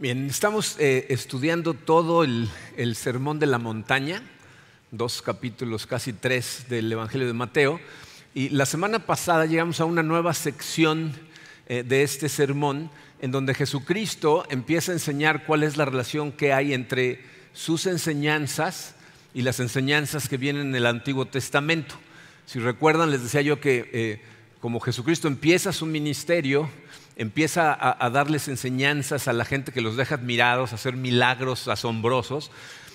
[0.00, 2.48] Bien, estamos eh, estudiando todo el,
[2.94, 4.22] Sermón de la Montaña,
[4.90, 7.78] dos capítulos, casi tres del Evangelio de Mateo.
[8.32, 11.12] Y la semana pasada llegamos a una nueva sección
[11.68, 12.90] eh, de este sermón
[13.20, 17.22] en donde Jesucristo empieza a enseñar cuál es la relación que hay entre
[17.52, 18.94] sus enseñanzas
[19.34, 21.96] y las enseñanzas que vienen en el Antiguo Testamento.
[22.46, 24.22] Si recuerdan, les decía yo que eh,
[24.60, 26.70] como Jesucristo empieza su ministerio,
[27.20, 32.50] empieza a, darles enseñanzas a la gente que los deja admirados, a hacer milagros asombrosos,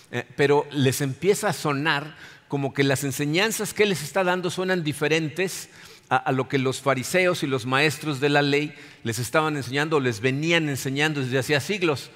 [0.10, 2.16] eh, pero les empieza a sonar
[2.48, 5.70] como que las enseñanzas que les está dando suenan diferentes
[6.10, 10.00] a, lo que los fariseos y los maestros de la ley les estaban enseñando o
[10.00, 12.10] les venían enseñando desde hacía siglos.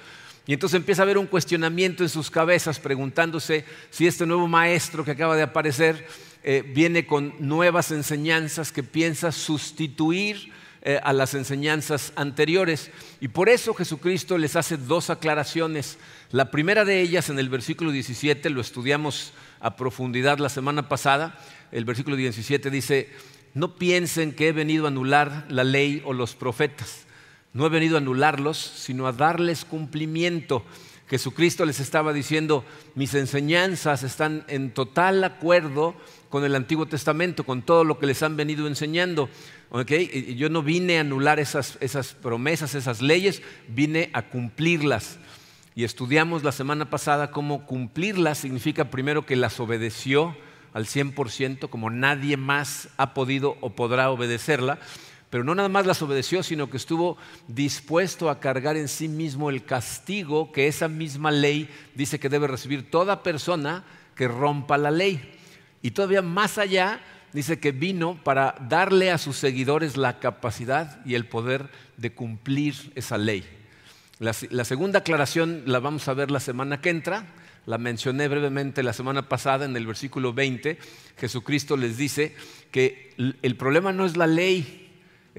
[0.48, 5.04] Y entonces empieza a haber un cuestionamiento en sus cabezas preguntándose si este nuevo maestro
[5.04, 6.08] que acaba de aparecer
[6.42, 12.90] eh, viene con nuevas enseñanzas que piensa sustituir eh, a las enseñanzas anteriores.
[13.20, 15.98] Y por eso Jesucristo les hace dos aclaraciones.
[16.30, 21.38] La primera de ellas en el versículo 17, lo estudiamos a profundidad la semana pasada,
[21.70, 23.10] el versículo 17 dice,
[23.52, 27.06] no piensen que he venido a anular la ley o los profetas.
[27.52, 30.64] No he venido a anularlos, sino a darles cumplimiento.
[31.10, 35.96] Jesucristo les estaba diciendo, mis enseñanzas están en total acuerdo
[36.28, 39.28] con el Antiguo Testamento, con todo lo que les han venido enseñando.
[40.36, 41.78] Yo no vine a anular esas,
[42.22, 45.18] promesas, esas leyes, vine a cumplirlas.
[45.74, 50.36] Y estudiamos la semana pasada cómo cumplirlas significa primero que las obedeció
[50.72, 54.78] al 100%, como nadie más ha podido o podrá obedecerla,
[55.30, 59.48] pero no nada más las obedeció, sino que estuvo dispuesto a cargar en sí mismo
[59.48, 63.84] el castigo que esa misma ley dice que debe recibir toda persona
[64.16, 65.38] que rompa la ley.
[65.82, 67.00] Y todavía más allá,
[67.32, 72.74] dice que vino para darle a sus seguidores la capacidad y el poder de cumplir
[72.96, 73.44] esa ley.
[74.18, 77.24] La, segunda aclaración la vamos a ver la semana que entra,
[77.66, 80.76] la mencioné brevemente la semana pasada en el versículo 20,
[81.16, 82.34] Jesucristo les dice
[82.70, 84.79] que el problema no es la ley,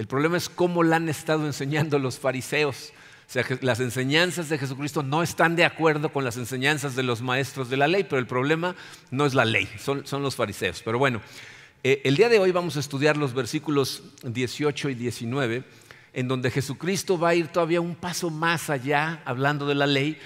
[0.01, 2.91] el problema es cómo la han estado enseñando los fariseos.
[3.29, 7.21] O sea, las enseñanzas de Jesucristo no están de acuerdo con las enseñanzas de los
[7.21, 8.75] maestros de la ley, pero el problema
[9.11, 10.81] no es la ley, son, son los fariseos.
[10.83, 11.21] Pero bueno,
[11.83, 15.65] eh, el día de hoy vamos a estudiar los versículos 18 y 19,
[16.13, 20.17] en donde Jesucristo va a ir todavía un paso más allá hablando de la ley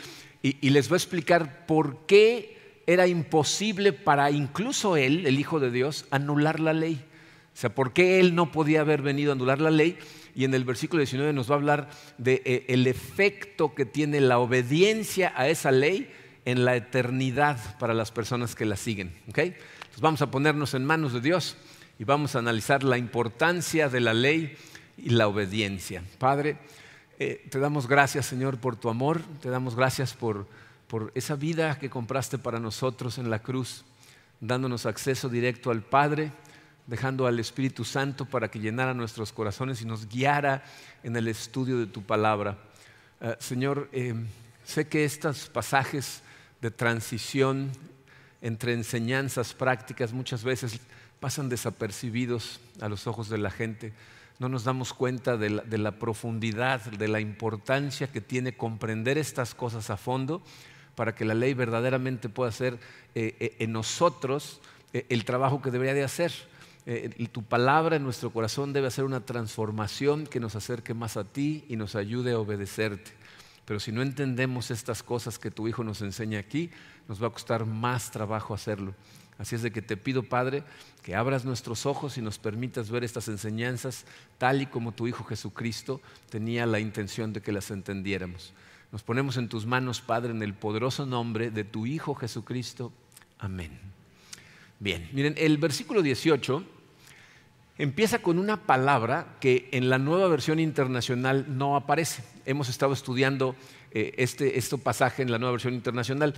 [0.42, 5.70] y, les va a explicar por qué era imposible para incluso él, el Hijo de
[5.70, 7.04] Dios, anular la ley.
[7.56, 9.98] O sea, por qué él no podía haber venido a anular la ley.
[10.36, 14.20] Y en el versículo 19 nos va a hablar del de, eh, efecto que tiene
[14.20, 16.12] la obediencia a esa ley
[16.44, 19.14] en la eternidad para las personas que la siguen.
[19.30, 19.56] ¿okay?
[20.02, 21.56] vamos a ponernos en manos de Dios
[21.98, 24.58] y vamos a analizar la importancia de la ley
[24.98, 26.04] y la obediencia.
[26.18, 26.58] Padre,
[27.20, 30.46] eh, te damos gracias, Señor, por tu amor, te damos gracias por,
[30.88, 33.86] por esa vida que compraste para nosotros en la cruz,
[34.42, 36.34] dándonos acceso directo al Padre,
[36.88, 40.64] dejando al Espíritu Santo para que llenara nuestros corazones y nos guiara
[41.04, 42.58] en el estudio de tu palabra.
[43.22, 44.14] Eh, Señor, eh,
[44.64, 46.22] sé que estos pasajes
[46.62, 47.72] de transición
[48.42, 50.80] entre enseñanzas prácticas muchas veces
[51.20, 53.94] pasan desapercibidos a los ojos de la gente.
[54.38, 59.90] No nos damos cuenta de la, profundidad, de la importancia que tiene comprender estas cosas
[59.90, 60.44] a fondo
[60.94, 62.78] para que la ley verdaderamente pueda hacer
[63.16, 64.62] eh, en nosotros
[64.94, 66.32] el trabajo que debería de hacer.
[67.32, 71.66] Tu palabra en nuestro corazón debe hacer una transformación que nos acerque más a ti
[71.68, 73.12] y nos ayude a obedecerte.
[73.66, 76.70] Pero si no entendemos estas cosas que tu Hijo nos enseña aquí,
[77.08, 78.94] nos va a costar más trabajo hacerlo.
[79.38, 80.64] Así es de que te pido, Padre,
[81.02, 84.06] que abras nuestros ojos y nos permitas ver estas enseñanzas
[84.38, 88.54] tal y como tu Hijo Jesucristo tenía la intención de que las entendiéramos.
[88.92, 92.94] Nos ponemos en tus manos, Padre, en el poderoso nombre de tu Hijo Jesucristo.
[93.40, 93.78] Amén.
[94.80, 96.75] Bien, miren, el versículo 18
[97.78, 102.24] empieza con una palabra que en la nueva versión internacional no aparece.
[102.46, 103.56] Hemos estado estudiando
[103.92, 106.34] eh, este, pasaje en la nueva versión internacional.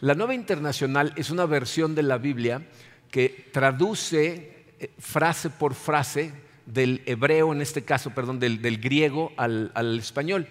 [0.00, 2.62] La nueva internacional es una versión de la Biblia
[3.10, 6.32] que traduce eh, frase por frase
[6.66, 10.46] del hebreo, en este caso, perdón, del, griego al, español.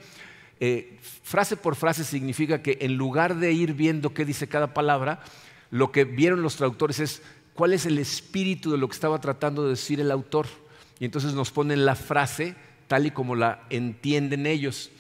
[0.60, 5.22] Eh, frase por frase significa que en lugar de ir viendo qué dice cada palabra,
[5.69, 7.22] lo que vieron los traductores es
[7.57, 10.45] cuál es el espíritu de lo que estaba tratando de decir el autor.
[11.00, 12.56] Y entonces nos ponen la frase
[12.88, 14.92] tal y como la entienden ellos.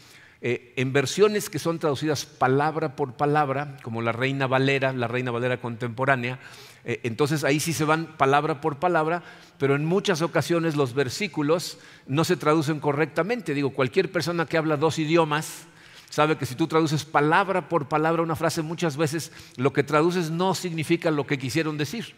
[0.41, 5.29] Eh, en versiones que son traducidas palabra por palabra, como la Reina Valera, la Reina
[5.29, 6.39] Valera contemporánea,
[6.83, 9.23] eh, entonces ahí sí se van palabra por palabra,
[9.59, 11.77] pero en muchas ocasiones los versículos
[12.07, 13.53] no se traducen correctamente.
[13.53, 15.67] Digo, cualquier persona que habla dos idiomas,
[16.09, 20.31] sabe que si tú traduces palabra por palabra una frase, muchas veces lo que traduces
[20.31, 22.15] no significa lo que quisieron decir.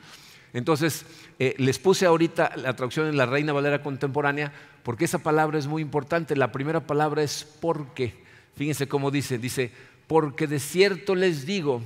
[0.53, 1.05] Entonces,
[1.37, 4.51] eh, les puse ahorita la traducción en la Reina Valera Contemporánea
[4.83, 6.35] porque esa palabra es muy importante.
[6.35, 8.13] La primera palabra es porque.
[8.55, 9.71] Fíjense cómo dice, dice,
[10.07, 11.81] porque de cierto les digo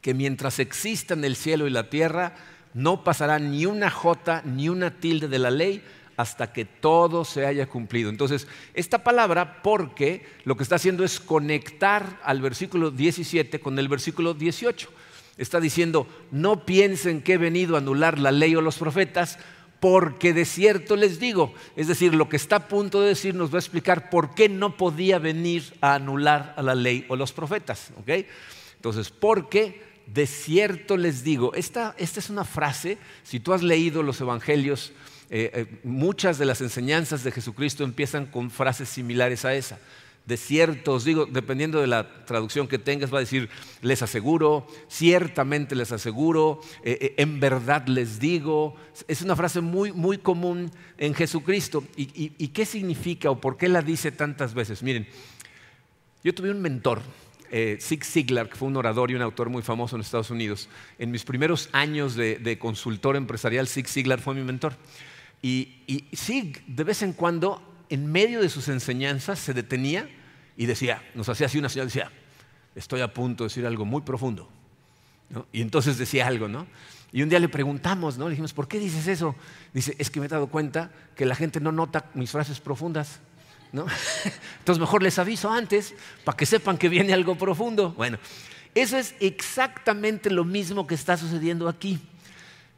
[0.00, 2.34] que mientras existan el cielo y la tierra,
[2.74, 5.82] no pasará ni una jota ni una tilde de la ley
[6.16, 8.10] hasta que todo se haya cumplido.
[8.10, 13.88] Entonces, esta palabra, porque, lo que está haciendo es conectar al versículo 17 con el
[13.88, 14.88] versículo 18.
[15.36, 19.38] Está diciendo, no piensen que he venido a anular la ley o los profetas,
[19.80, 23.50] porque de cierto les digo, es decir, lo que está a punto de decir nos
[23.50, 27.32] va a explicar por qué no podía venir a anular a la ley o los
[27.32, 27.90] profetas.
[28.76, 34.02] Entonces, porque de cierto les digo, esta, esta es una frase, si tú has leído
[34.02, 34.92] los evangelios,
[35.30, 39.78] eh, eh, muchas de las enseñanzas de Jesucristo empiezan con frases similares a esa.
[40.24, 43.48] De cierto, os digo, dependiendo de la traducción que tengas, va a decir,
[43.80, 48.76] les aseguro, ciertamente les aseguro, eh, en verdad les digo.
[49.08, 51.82] Es una frase muy, muy común en Jesucristo.
[51.96, 54.82] ¿Y, qué significa o por qué la dice tantas veces?
[54.82, 55.08] Miren,
[56.22, 57.02] yo tuve un mentor,
[57.50, 60.68] eh, Zig Ziglar, que fue un orador y un autor muy famoso en Estados Unidos.
[61.00, 64.74] En mis primeros años de, de consultor empresarial, Zig Ziglar fue mi mentor.
[65.42, 67.60] Y, sí, de vez en cuando,
[67.92, 70.08] en medio de sus enseñanzas, se detenía
[70.56, 72.10] y decía, nos hacía así una señal, decía,
[72.74, 74.48] estoy a punto de decir algo muy profundo.
[75.52, 76.66] Y entonces decía algo, ¿no?
[77.12, 78.26] Y un día le preguntamos, ¿no?
[78.26, 79.34] Le dijimos, ¿por qué dices eso?
[79.74, 83.20] Dice, es que me he dado cuenta que la gente no nota mis frases profundas.
[83.72, 83.86] ¿no?
[84.58, 85.94] Entonces mejor les aviso antes
[86.24, 87.92] para que sepan que viene algo profundo.
[87.92, 88.18] Bueno,
[88.74, 92.00] eso es exactamente lo mismo que está sucediendo aquí.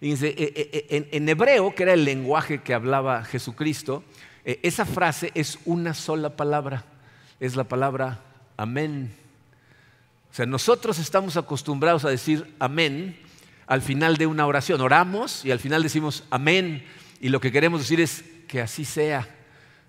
[0.00, 4.04] Eh, eh, eh, en, hebreo, que era el lenguaje que hablaba Jesucristo,
[4.44, 6.84] esa frase es una sola palabra,
[7.40, 8.20] es la palabra
[8.56, 9.14] amén.
[10.30, 13.16] O sea, nosotros estamos acostumbrados a decir amén
[13.66, 14.80] al final de una oración.
[14.80, 16.84] Oramos y al final decimos amén.
[17.20, 19.28] Y lo que queremos decir es que así sea,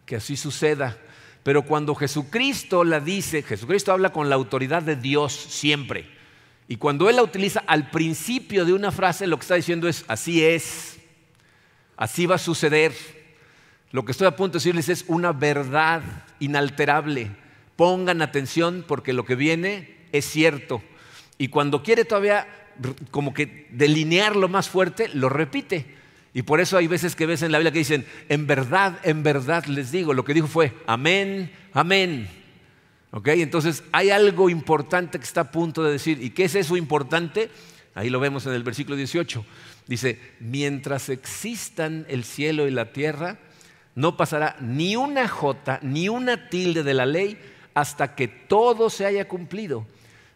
[0.06, 0.98] que así suceda.
[1.44, 6.10] Pero cuando Jesucristo la dice, Jesucristo habla con la autoridad de Dios siempre.
[6.68, 10.06] Y cuando él la utiliza al principio de una frase, lo que está diciendo es,
[10.08, 10.98] así es,
[11.98, 12.94] así va a suceder.
[13.96, 16.02] Lo que estoy a punto de decirles es una verdad
[16.42, 17.32] inalterable.
[17.78, 20.84] Pongan atención porque lo que viene es cierto.
[21.38, 22.46] Y cuando quiere todavía
[23.10, 25.86] como que delinearlo más fuerte, lo repite.
[26.34, 29.24] Y por eso hay veces que ves en la Biblia que dicen, en verdad, en
[29.24, 32.28] verdad les digo, lo que dijo fue, amén, amén.
[33.24, 36.22] Entonces hay algo importante que está a punto de decir.
[36.22, 37.50] ¿Y qué es eso importante?
[37.94, 39.46] Ahí lo vemos en el versículo 18.
[39.88, 43.40] Dice, mientras existan el cielo y la tierra,
[43.96, 47.40] no pasará ni una jota, ni una tilde de la ley
[47.74, 49.88] hasta que todo se haya cumplido.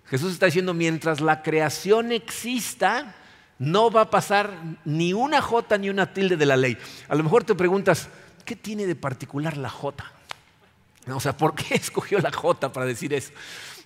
[0.06, 3.16] Jesús está diciendo, mientras la creación exista,
[3.60, 4.52] no va a pasar
[4.86, 6.78] ni una jota ni una tilde de la ley.
[7.08, 8.10] A lo mejor te preguntas,
[8.46, 10.12] ¿qué tiene de particular la jota?
[11.08, 13.32] O sea, ¿por qué escogió la J para decir eso?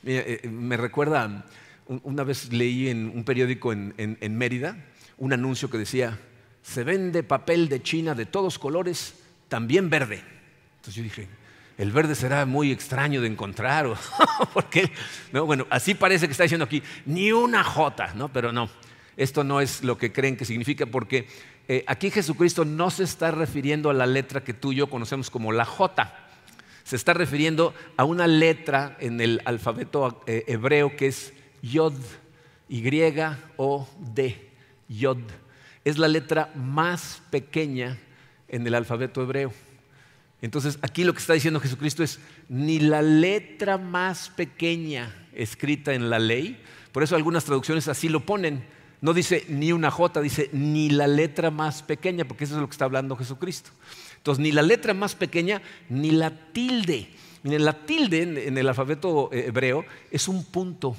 [0.06, 1.46] Eh, eh, me recuerda,
[1.88, 4.78] una vez leí en un periódico en, Mérida
[5.18, 6.20] un anuncio que decía,
[6.62, 9.16] se vende papel de China de todos colores,
[9.54, 10.24] también verde.
[10.78, 11.28] Entonces yo dije,
[11.78, 13.86] el verde será muy extraño de encontrar,
[14.56, 14.92] porque,
[15.32, 18.34] no, bueno, así parece que está diciendo aquí, ni una J, ¿no?
[18.34, 18.68] Pero no,
[19.16, 21.28] esto no es lo que creen que significa, porque
[21.68, 25.30] eh, aquí Jesucristo no se está refiriendo a la letra que tú y yo conocemos
[25.30, 26.12] como la J
[26.84, 31.32] se está refiriendo a una letra en el alfabeto eh, hebreo que es
[31.62, 31.94] Yod,
[32.70, 34.50] Y-O-D,
[34.90, 35.20] Yod.
[35.86, 38.00] Es la letra más pequeña
[38.54, 39.52] en el alfabeto hebreo.
[40.42, 42.20] Entonces, aquí lo que está diciendo Jesucristo es,
[42.50, 48.20] ni la letra más pequeña escrita en la ley, por eso algunas traducciones así lo
[48.26, 48.64] ponen,
[49.02, 52.68] no dice ni una J, dice ni la letra más pequeña, porque eso es lo
[52.68, 53.72] que está hablando Jesucristo.
[54.18, 57.10] Entonces, ni la letra más pequeña, ni la tilde.
[57.42, 60.96] Miren, la tilde en, el alfabeto eh, hebreo es un punto.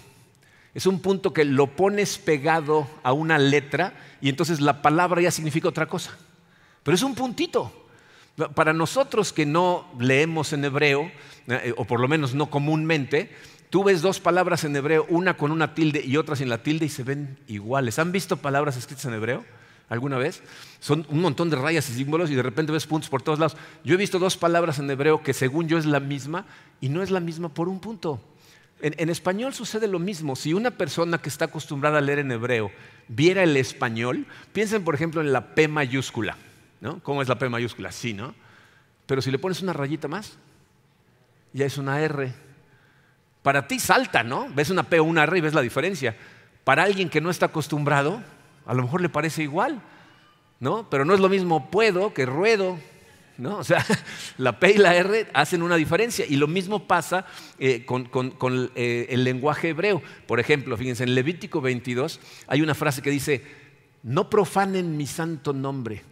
[0.75, 5.30] Es un punto que lo pones pegado a una letra y entonces la palabra ya
[5.30, 6.18] significa otra cosa.
[6.84, 7.72] Pero es un puntito.
[8.54, 11.10] Para nosotros que no leemos en hebreo,
[11.48, 13.34] eh, o por lo menos no comúnmente,
[13.70, 16.86] tú ves dos palabras en hebreo, una con una tilde y otra sin la tilde
[16.86, 17.98] y se ven iguales.
[17.98, 19.44] ¿Han visto palabras escritas en hebreo?
[19.88, 20.42] alguna vez?
[20.80, 23.56] Son un montón de rayas y símbolos y de repente ves puntos por todos lados.
[23.84, 26.46] Yo he visto dos palabras en hebreo que según yo es la misma
[26.80, 28.20] y no es la misma por un punto.
[28.80, 30.36] En, español sucede lo mismo.
[30.36, 32.70] Si una persona que está acostumbrada a leer en hebreo
[33.08, 36.36] viera el español, piensen por ejemplo en la P mayúscula.
[36.84, 37.02] ¿No?
[37.02, 37.90] ¿Cómo es la P mayúscula?
[37.90, 38.34] Sí, ¿no?
[39.06, 40.36] Pero si le pones una rayita más,
[41.54, 42.34] ya es una R.
[43.42, 44.48] Para ti salta, ¿no?
[44.54, 46.14] Ves una P o una R y ves la diferencia.
[46.62, 48.22] Para alguien que no está acostumbrado,
[48.66, 49.80] a lo mejor le parece igual,
[50.60, 50.90] ¿no?
[50.90, 52.78] Pero no es lo mismo puedo que ruedo,
[53.38, 53.56] ¿no?
[53.56, 53.82] O sea,
[54.36, 56.26] la P y la R hacen una diferencia.
[56.28, 57.24] Y lo mismo pasa
[57.58, 58.10] eh, con,
[58.74, 60.02] eh, el lenguaje hebreo.
[60.26, 63.42] Por ejemplo, fíjense, en Levítico 22 hay una frase que dice,
[64.02, 66.02] no profanen mi santo nombre.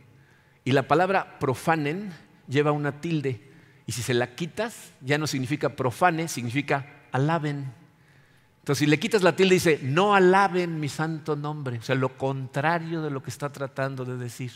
[0.65, 2.13] Y la palabra profanen
[2.49, 3.41] lleva una tilde.
[3.87, 7.73] Y si se la quitas, ya no significa profane, significa alaben.
[8.61, 11.79] Entonces, si le quitas la tilde, dice, no alaben mi santo nombre.
[11.79, 14.53] O sea, lo contrario de lo que está tratando de decir.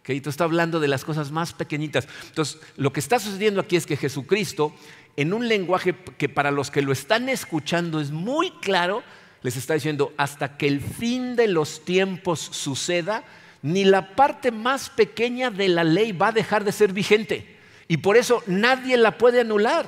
[0.00, 0.16] ¿Okay?
[0.16, 2.08] Entonces, está hablando de las cosas más pequeñitas.
[2.26, 4.74] Entonces, lo que está sucediendo aquí es que Jesucristo,
[5.16, 9.04] en un lenguaje que para los que lo están escuchando es muy claro,
[9.42, 13.22] les está diciendo, hasta que el fin de los tiempos suceda,
[13.62, 17.56] ni la parte más pequeña de la ley va a dejar de ser vigente.
[17.88, 19.86] Y por eso nadie la puede anular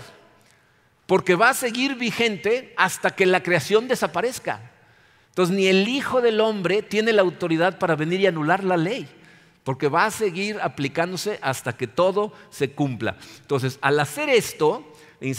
[1.10, 4.70] porque va a seguir vigente hasta que la creación desaparezca.
[5.30, 9.08] Entonces, ni el Hijo del Hombre tiene la autoridad para venir y anular la ley,
[9.64, 13.16] porque va a seguir aplicándose hasta que todo se cumpla.
[13.40, 14.92] Entonces, al hacer esto,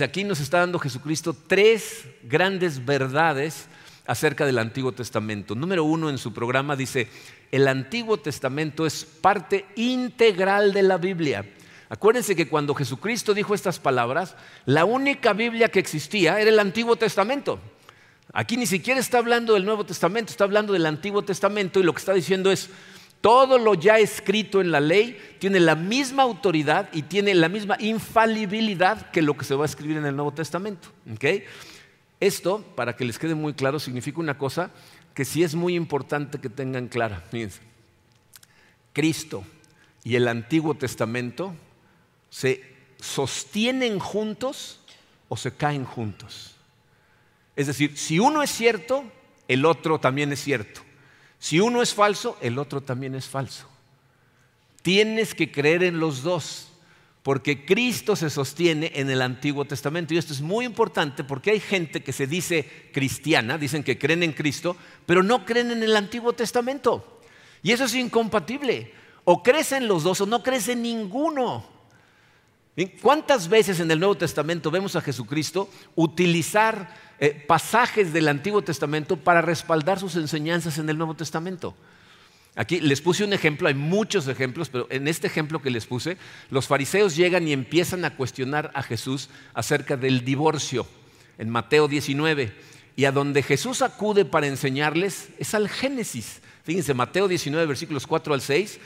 [0.03, 3.67] aquí nos está dando Jesucristo tres grandes verdades
[4.11, 5.55] acerca del Antiguo Testamento.
[5.55, 7.07] Número uno en su programa dice,
[7.49, 11.45] el Antiguo Testamento es parte integral de la Biblia.
[11.87, 16.97] Acuérdense que cuando Jesucristo dijo estas palabras, la única Biblia que existía era el Antiguo
[16.97, 17.61] Testamento.
[18.33, 21.93] Aquí ni siquiera está hablando del Nuevo Testamento, está hablando del Antiguo Testamento y lo
[21.93, 22.69] que está diciendo es,
[23.21, 27.77] todo lo ya escrito en la ley tiene la misma autoridad y tiene la misma
[27.79, 30.89] infalibilidad que lo que se va a escribir en el Nuevo Testamento.
[32.21, 34.71] Esto, para que les quede muy claro, significa una cosa
[35.13, 37.21] que sí es muy importante que tengan clara.
[37.31, 37.59] Fíjense,
[38.93, 39.43] Cristo
[40.03, 41.53] y el Antiguo Testamento
[42.29, 42.63] se
[42.99, 44.79] sostienen juntos
[45.29, 46.55] o se caen juntos.
[47.55, 49.03] Es decir, si uno es cierto,
[49.47, 50.81] el otro también es cierto.
[51.39, 53.67] Si uno es falso, el otro también es falso.
[54.83, 56.70] Tienes que creer en los dos,
[57.23, 60.13] porque Cristo se sostiene en el Antiguo Testamento.
[60.13, 64.23] Y esto es muy importante porque hay gente que se dice cristiana, dicen que creen
[64.23, 64.75] en Cristo,
[65.05, 67.21] pero no creen en el Antiguo Testamento.
[67.61, 68.93] Y eso es incompatible.
[69.23, 71.69] O crees en los dos o no crees en ninguno.
[73.01, 79.17] ¿Cuántas veces en el Nuevo Testamento vemos a Jesucristo utilizar eh, pasajes del Antiguo Testamento
[79.17, 81.75] para respaldar sus enseñanzas en el Nuevo Testamento?
[82.55, 86.17] Aquí les puse un ejemplo, hay muchos ejemplos, pero en este ejemplo que les puse,
[86.49, 90.85] los fariseos llegan y empiezan a cuestionar a Jesús acerca del divorcio
[91.37, 92.51] en Mateo 19.
[92.97, 96.41] Y a donde Jesús acude para enseñarles es al Génesis.
[96.63, 98.79] Fíjense, Mateo 19, versículos 4 al 6.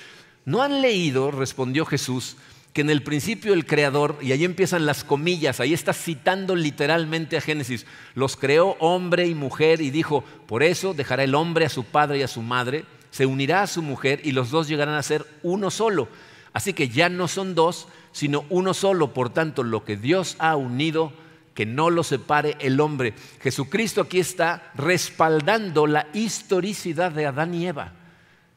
[0.46, 2.38] ¿No han leído, respondió Jesús,
[2.72, 7.38] que en el principio el creador, y ahí empiezan las comillas, ahí está citando literalmente
[7.38, 11.70] a Génesis, los creó hombre y mujer y dijo, por eso dejará el hombre a
[11.70, 12.84] su padre y a su madre,
[13.16, 16.10] se unirá a su mujer y los dos llegarán a ser uno solo.
[16.52, 19.14] Así que ya no son dos, sino uno solo.
[19.14, 21.14] Por tanto, lo que Dios ha unido,
[21.54, 23.14] que no lo separe el hombre.
[23.42, 27.94] Jesucristo aquí está respaldando la historicidad de Adán y Eva.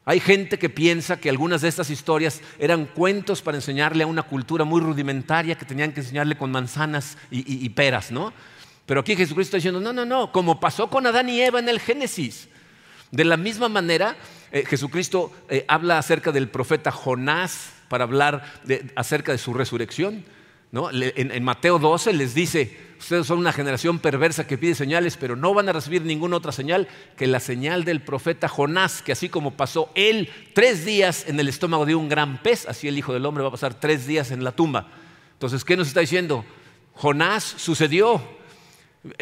[0.03, 4.23] Hay gente que piensa que algunas de estas historias eran cuentos para enseñarle a una
[4.23, 8.33] cultura muy rudimentaria que tenían que enseñarle con manzanas y, peras, ¿no?
[8.85, 11.69] Pero aquí Jesucristo está diciendo, no, no, no, como pasó con Adán y Eva en
[11.69, 12.49] el Génesis.
[13.11, 14.15] De la misma manera,
[14.51, 18.43] eh, Jesucristo eh, habla acerca del profeta Jonás para hablar
[18.95, 20.23] acerca de su resurrección.
[20.71, 25.53] en Mateo 12 les dice, ustedes son una generación perversa que pide señales, pero no
[25.53, 26.87] van a recibir ninguna otra señal
[27.17, 31.47] que la señal del profeta Jonás, que así como pasó él tres días en el
[31.47, 34.31] estómago de un gran pez, así el Hijo del Hombre va a pasar tres días
[34.31, 34.87] en la tumba.
[35.33, 36.45] Entonces, ¿qué nos está diciendo?
[36.93, 38.21] Jonás sucedió,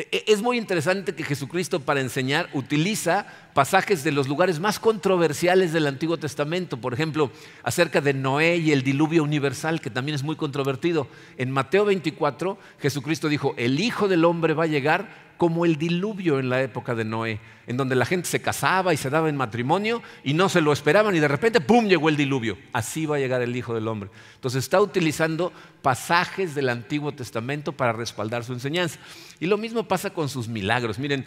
[0.09, 5.85] es muy interesante que Jesucristo para enseñar utiliza pasajes de los lugares más controversiales del
[5.85, 7.31] Antiguo Testamento, por ejemplo,
[7.61, 11.07] acerca de Noé y el diluvio universal, que también es muy controvertido.
[11.37, 16.39] En Mateo 24, Jesucristo dijo, el Hijo del Hombre va a llegar como el diluvio
[16.39, 19.37] en la época de Noé, en donde la gente se casaba y se daba en
[19.37, 22.57] matrimonio y no se lo esperaban y de repente, ¡pum!, llegó el diluvio.
[22.73, 24.09] Así va a llegar el Hijo del Hombre.
[24.35, 28.99] Entonces está utilizando pasajes del Antiguo Testamento para respaldar su enseñanza.
[29.39, 30.99] Y lo mismo pasa con sus milagros.
[30.99, 31.25] Miren,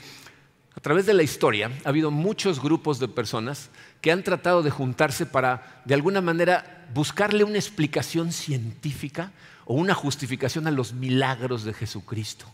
[0.75, 4.71] a través de la historia ha habido muchos grupos de personas que han tratado de
[4.71, 9.33] juntarse para, de alguna manera, buscarle una explicación científica
[9.67, 12.47] o una justificación a los milagros de Jesucristo.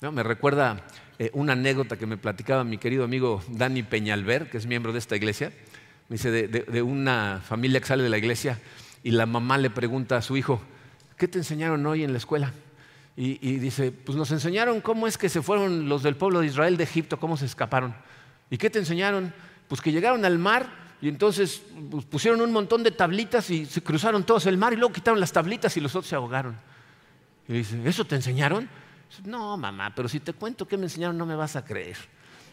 [0.00, 0.84] Me recuerda
[1.18, 4.98] eh, una anécdota que me platicaba mi querido amigo Dani Peñalver, que es miembro de
[4.98, 5.52] esta iglesia.
[6.10, 8.58] Me dice de, una familia que sale de la iglesia
[9.02, 10.60] y la mamá le pregunta a su hijo,
[11.16, 12.52] ¿qué te enseñaron hoy en la escuela?
[13.16, 16.46] Y, y, dice, pues nos enseñaron cómo es que se fueron los del pueblo de
[16.46, 17.94] Israel de Egipto, cómo se escaparon.
[18.50, 19.32] ¿Y qué te enseñaron?
[19.66, 20.68] Pues que llegaron al mar
[21.00, 24.76] y entonces pues, pusieron un montón de tablitas y se cruzaron todos el mar y
[24.76, 26.54] luego quitaron las tablitas y los otros se ahogaron.
[27.48, 28.68] Y dice, ¿eso te enseñaron?
[29.24, 31.96] No, mamá, pero si te cuento qué me enseñaron no me vas a creer.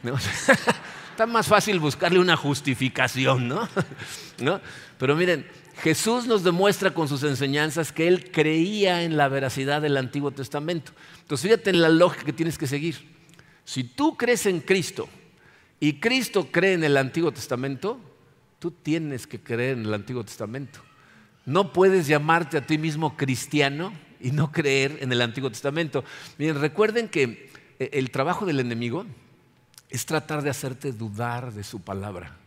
[1.12, 3.68] Está más fácil buscarle una justificación, ¿no?
[4.40, 4.60] ¿no?
[4.98, 5.48] Pero miren,
[5.82, 10.92] Jesús nos demuestra con sus enseñanzas que Él creía en la veracidad del Antiguo Testamento.
[11.22, 13.14] Entonces fíjate en la lógica que tienes que seguir.
[13.64, 15.08] Si tú crees en Cristo
[15.80, 18.00] y Cristo cree en el Antiguo Testamento,
[18.60, 20.80] tú tienes que creer en el Antiguo Testamento.
[21.46, 23.94] No puedes llamarte a ti mismo cristiano
[24.24, 26.04] y no creer en el Antiguo Testamento.
[26.38, 29.06] Miren, recuerden que eh, el trabajo del enemigo
[29.90, 32.38] es tratar de hacerte dudar de su palabra.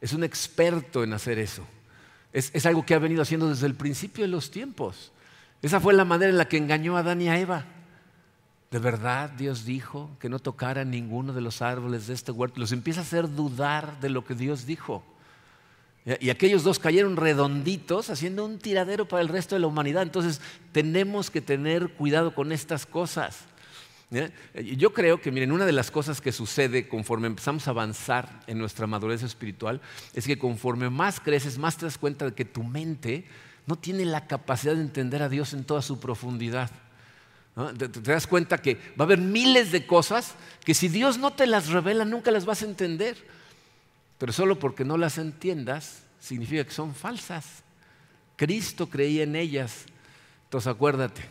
[0.00, 1.66] Es un experto en hacer eso.
[2.32, 5.12] Es, algo que ha venido haciendo desde el principio de los tiempos.
[5.60, 7.66] Esa fue la manera en la que engañó a Adán y a Eva.
[8.70, 12.58] De verdad Dios dijo que no tocaran ninguno de los árboles de este huerto.
[12.58, 15.04] Los empieza a hacer dudar de lo que Dios dijo.
[16.20, 20.02] Y aquellos dos cayeron redonditos haciendo un tiradero para el resto de la humanidad.
[20.02, 20.40] Entonces
[20.72, 23.44] tenemos que tener cuidado con estas cosas.
[24.76, 28.58] Yo creo que, miren, una de las cosas que sucede conforme empezamos a avanzar en
[28.58, 29.80] nuestra madurez espiritual
[30.12, 33.24] es que conforme más creces, más te das cuenta de que tu mente
[33.66, 36.70] no tiene la capacidad de entender a Dios en toda su profundidad.
[37.78, 41.32] Te, te, das cuenta que va a haber miles de cosas que si Dios no
[41.32, 43.16] te las revela, nunca las vas a entender.
[44.22, 47.64] Pero solo porque no las entiendas, significa que son falsas.
[48.36, 49.86] Cristo creía en ellas
[50.52, 51.22] entonces acuérdate,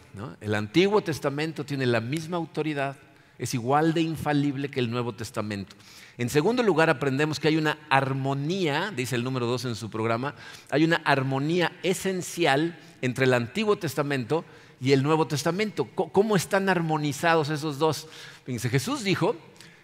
[0.42, 2.98] el Antiguo Testamento tiene la misma autoridad,
[3.38, 5.76] es igual de infalible que el Nuevo Testamento.
[6.18, 10.34] En segundo lugar, aprendemos que hay una armonía, dice el número dos en su programa,
[10.72, 14.44] hay una armonía esencial entre el Antiguo Testamento
[14.80, 15.86] y el Nuevo Testamento.
[15.94, 18.08] ¿Cómo están armonizados esos dos?
[18.44, 19.36] Fíjense, Jesús dijo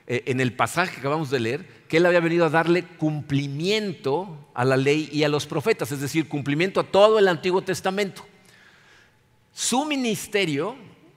[0.07, 4.49] eh, en el pasaje que acabamos de leer que él había venido a darle cumplimiento
[4.53, 8.25] a la ley y a los profetas, es decir, cumplimiento a todo el Antiguo Testamento.
[9.53, 10.75] Su ministerio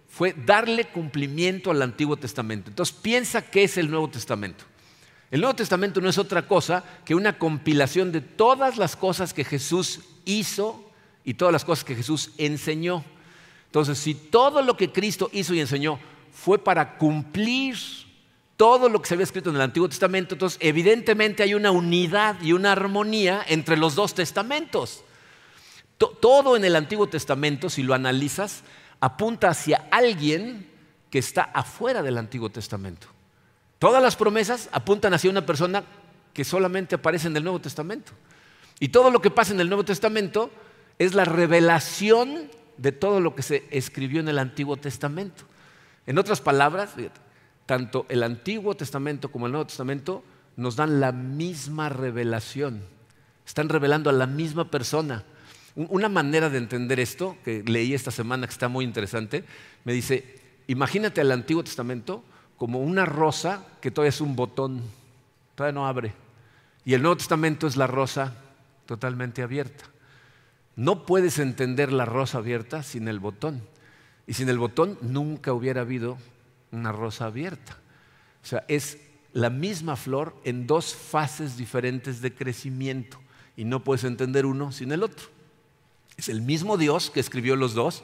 [0.09, 2.71] fue darle cumplimiento al Antiguo Testamento.
[2.71, 4.65] Entonces piensa qué es el Nuevo Testamento.
[5.31, 9.45] El Nuevo Testamento no es otra cosa que una compilación de todas las cosas que
[9.45, 10.85] Jesús hizo
[11.25, 13.05] y todas las cosas que Jesús enseñó.
[13.67, 16.01] Entonces, si todo lo que Cristo hizo y enseñó
[16.33, 17.77] fue para cumplir
[18.61, 22.37] todo lo que se había escrito en el Antiguo Testamento, entonces evidentemente hay una unidad
[22.43, 25.03] y una armonía entre los dos testamentos.
[25.97, 28.61] Todo en el Antiguo Testamento, si lo analizas,
[29.01, 30.71] apunta hacia alguien
[31.09, 33.07] que está afuera del Antiguo Testamento.
[33.79, 35.83] Todas las promesas apuntan hacia una persona
[36.35, 38.13] que solamente aparece en el Nuevo Testamento.
[38.79, 40.51] Y todo lo que pasa en el Nuevo Testamento
[40.99, 45.45] es la revelación de todo lo que se escribió en el Antiguo Testamento.
[46.07, 46.91] En otras palabras,
[47.71, 50.25] tanto el Antiguo Testamento como el Nuevo Testamento
[50.57, 52.83] nos dan la misma revelación.
[53.47, 55.23] Están revelando a la misma persona.
[55.77, 59.45] Una manera de entender esto, que leí esta semana que está muy interesante,
[59.85, 62.25] me dice, imagínate al Antiguo Testamento
[62.57, 64.83] como una rosa que todavía es un botón,
[65.55, 66.13] todavía no abre.
[66.85, 68.35] Y el Nuevo Testamento es la rosa
[68.85, 69.85] totalmente abierta.
[70.75, 73.63] No puedes entender la rosa abierta sin el botón.
[74.27, 76.19] Y sin el botón nunca hubiera habido
[76.73, 77.79] una rosa abierta.
[78.43, 78.99] O sea, es
[79.33, 83.19] la misma flor en dos fases diferentes de crecimiento.
[83.57, 85.27] Y no puedes entender uno sin el otro.
[86.17, 88.03] Es el mismo Dios que escribió los dos,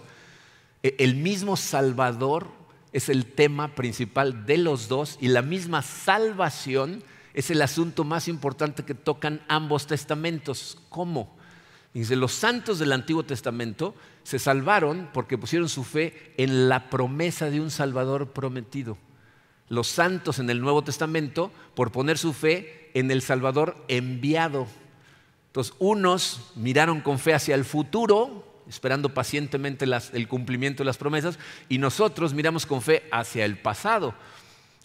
[0.82, 2.48] e, el mismo Salvador
[2.92, 7.02] es el tema principal de los dos y la misma salvación
[7.34, 10.78] es el asunto más importante que tocan ambos testamentos.
[10.88, 11.36] ¿Cómo?
[12.00, 17.50] Dice, los santos del Antiguo Testamento se salvaron porque pusieron su fe en la promesa
[17.50, 18.98] de un Salvador prometido.
[19.68, 24.66] Los santos en el Nuevo Testamento por poner su fe en el Salvador enviado
[25.56, 31.38] entonces, unos miraron con fe hacia el futuro, esperando pacientemente el cumplimiento de las promesas,
[31.70, 34.14] y nosotros miramos con fe hacia el pasado,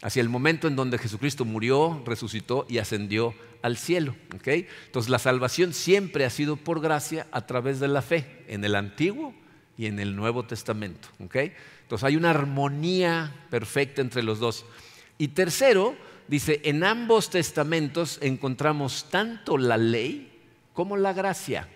[0.01, 4.15] hacia el momento en donde Jesucristo murió, resucitó y ascendió al cielo.
[4.31, 8.75] Entonces, la salvación siempre ha sido por gracia a través de la fe, en el
[8.75, 9.33] Antiguo
[9.77, 11.07] y en el Nuevo Testamento.
[11.19, 14.65] Entonces, hay una armonía perfecta entre los dos.
[15.17, 15.95] Y tercero,
[16.27, 20.31] dice, en ambos testamentos encontramos tanto la ley,
[20.73, 21.67] como la gracia.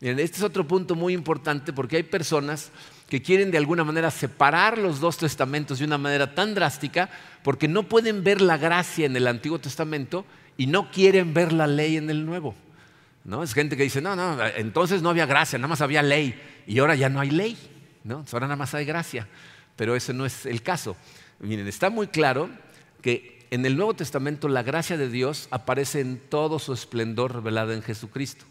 [0.00, 2.70] este es otro punto muy importante porque hay personas
[3.10, 7.10] que quieren de alguna manera separar los dos testamentos de una manera tan drástica
[7.42, 10.24] porque no pueden ver la gracia en el Antiguo Testamento
[10.56, 12.54] y no quieren ver la ley en el Nuevo.
[13.24, 13.42] ¿No?
[13.42, 16.78] Es gente que dice, no, no, entonces no había gracia, nada más había ley y
[16.78, 17.58] ahora ya no hay ley,
[18.04, 18.24] ¿no?
[18.32, 19.26] ahora nada más hay gracia.
[19.76, 20.96] pero ese no es el caso.
[21.40, 22.48] Miren, está muy claro
[23.02, 27.74] que en el Nuevo Testamento la gracia de Dios aparece en todo su esplendor revelada
[27.74, 28.44] en Jesucristo.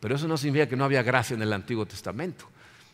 [0.00, 2.46] Pero eso no significa que no había gracia en el Antiguo Testamento.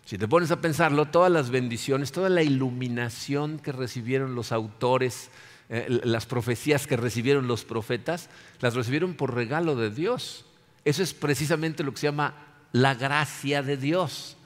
[0.04, 5.30] Si te pones a pensarlo, todas las bendiciones, toda la iluminación que recibieron los autores,
[5.68, 8.28] eh, las profecías que recibieron los profetas,
[8.60, 10.44] las recibieron por regalo de Dios.
[10.84, 12.34] Eso es precisamente lo que se llama
[12.72, 14.36] la gracia de Dios.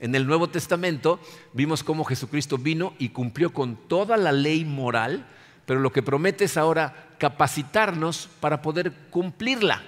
[0.00, 1.20] En el Nuevo Testamento
[1.52, 5.24] vimos cómo Jesucristo vino y cumplió con toda la ley moral,
[5.64, 9.82] pero lo que promete es ahora capacitarnos para poder cumplirla.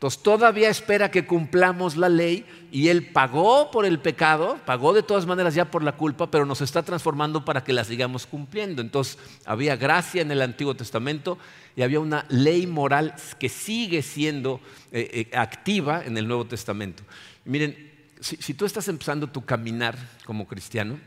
[0.00, 5.02] Entonces todavía espera que cumplamos la ley y Él pagó por el pecado, pagó de
[5.02, 8.80] todas maneras ya por la culpa, pero nos está transformando para que la sigamos cumpliendo.
[8.80, 11.36] Entonces había gracia en el Antiguo Testamento
[11.76, 17.02] y había una ley moral que sigue siendo eh, eh, activa en el Nuevo Testamento.
[17.44, 20.98] Miren, si, tú estás empezando tu caminar como cristiano,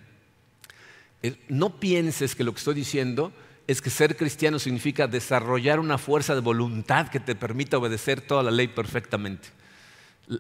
[1.24, 3.34] eh, no pienses que lo que estoy diciendo
[3.68, 8.44] es que ser cristiano significa desarrollar una fuerza de voluntad que te permita obedecer toda
[8.44, 9.50] la ley perfectamente.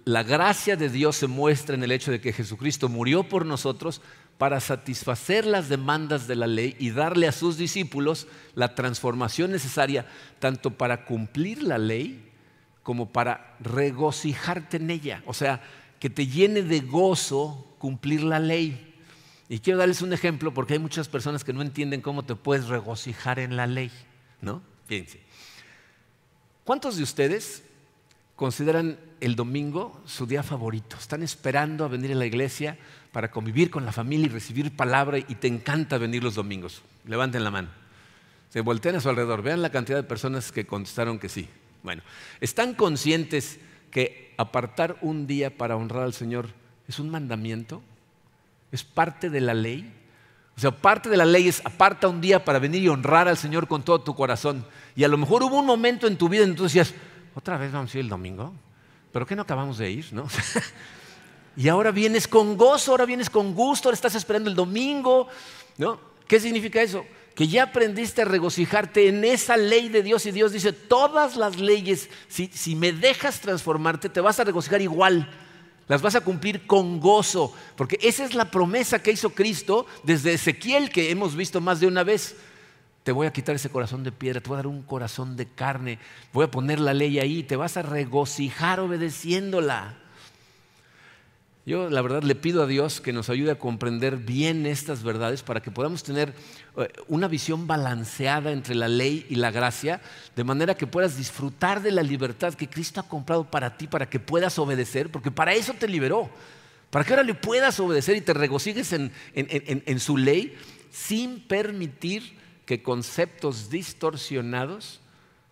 [0.05, 4.01] La gracia de Dios se muestra en el hecho de que Jesucristo murió por nosotros
[4.38, 10.05] para satisfacer las demandas de la ley y darle a sus discípulos la transformación necesaria
[10.39, 12.31] tanto para cumplir la ley
[12.81, 15.23] como para regocijarte en ella.
[15.25, 15.62] O sea,
[15.99, 18.92] que te llene de gozo cumplir la ley.
[19.49, 22.67] Y quiero darles un ejemplo porque hay muchas personas que no entienden cómo te puedes
[22.67, 23.91] regocijar en la ley,
[24.41, 24.62] ¿no?
[24.88, 25.19] Fíjense.
[26.63, 27.63] ¿Cuántos de ustedes
[28.36, 30.95] consideran el domingo su día favorito?
[30.97, 32.77] Están esperando a venir a la iglesia
[33.12, 36.82] para convivir con la familia y recibir palabra y te encanta venir los domingos.
[37.06, 37.69] Levanten la mano.
[38.49, 39.41] Se voltean a su alrededor.
[39.41, 41.49] Vean la cantidad de personas que contestaron que sí.
[41.84, 42.01] Bueno,
[42.39, 43.60] ¿están conscientes
[43.91, 46.49] que apartar un día para honrar al Señor
[46.88, 47.84] es un mandamiento?
[48.73, 49.93] Es parte de la ley.
[50.57, 53.38] O sea, parte de la ley es aparta un día para venir y honrar al
[53.38, 54.65] Señor con todo tu corazón.
[54.95, 56.93] Y a lo mejor hubo un momento en tu vida en que tú decías,
[57.36, 58.51] otra vez vamos a ir el domingo,
[59.12, 60.07] pero ¿qué no acabamos de ir?
[60.12, 60.27] ¿no?
[61.55, 65.27] y ahora vienes con gozo, ahora vienes con gusto, ahora estás esperando el domingo.
[65.77, 65.99] ¿no?
[66.27, 67.05] ¿Qué significa eso?
[67.36, 71.59] Que ya aprendiste a regocijarte en esa ley de Dios y Dios dice, todas las
[71.59, 75.29] leyes, si, si me dejas transformarte, te vas a regocijar igual
[75.93, 80.34] las vas a cumplir con gozo, porque esa es la promesa que hizo Cristo desde
[80.34, 82.36] Ezequiel que hemos visto más de una vez.
[83.03, 85.45] Te voy a quitar ese corazón de piedra, te voy a dar un corazón de
[85.45, 85.99] carne,
[86.34, 89.95] voy a poner la ley ahí, te vas a regocijar obedeciéndola.
[91.65, 95.43] Yo la verdad le pido a Dios que nos ayude a comprender bien estas verdades
[95.43, 96.34] para que podamos tener
[96.76, 100.02] eh, una visión balanceada entre la ley y la gracia,
[100.36, 104.10] de manera que puedas disfrutar de la libertad que Cristo ha comprado para ti, para
[104.10, 106.30] que puedas obedecer, porque para eso te liberó,
[106.89, 110.58] para que ahora le puedas obedecer y te regocijes en, en su ley
[110.91, 114.99] sin permitir que conceptos distorsionados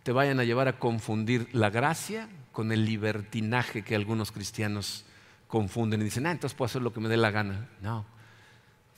[0.04, 5.06] te vayan a llevar a confundir la gracia con el libertinaje que algunos cristianos
[5.52, 7.70] confunden y dicen, ah, entonces puedo hacer lo que me dé la gana.
[7.84, 8.06] No,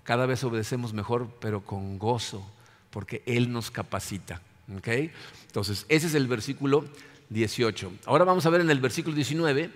[0.04, 2.50] cada vez obedecemos mejor, pero con gozo,
[2.92, 4.42] porque Él nos capacita.
[4.68, 6.86] Entonces, ese es el versículo
[7.30, 7.92] 18.
[8.06, 9.72] Ahora vamos a ver en el versículo 19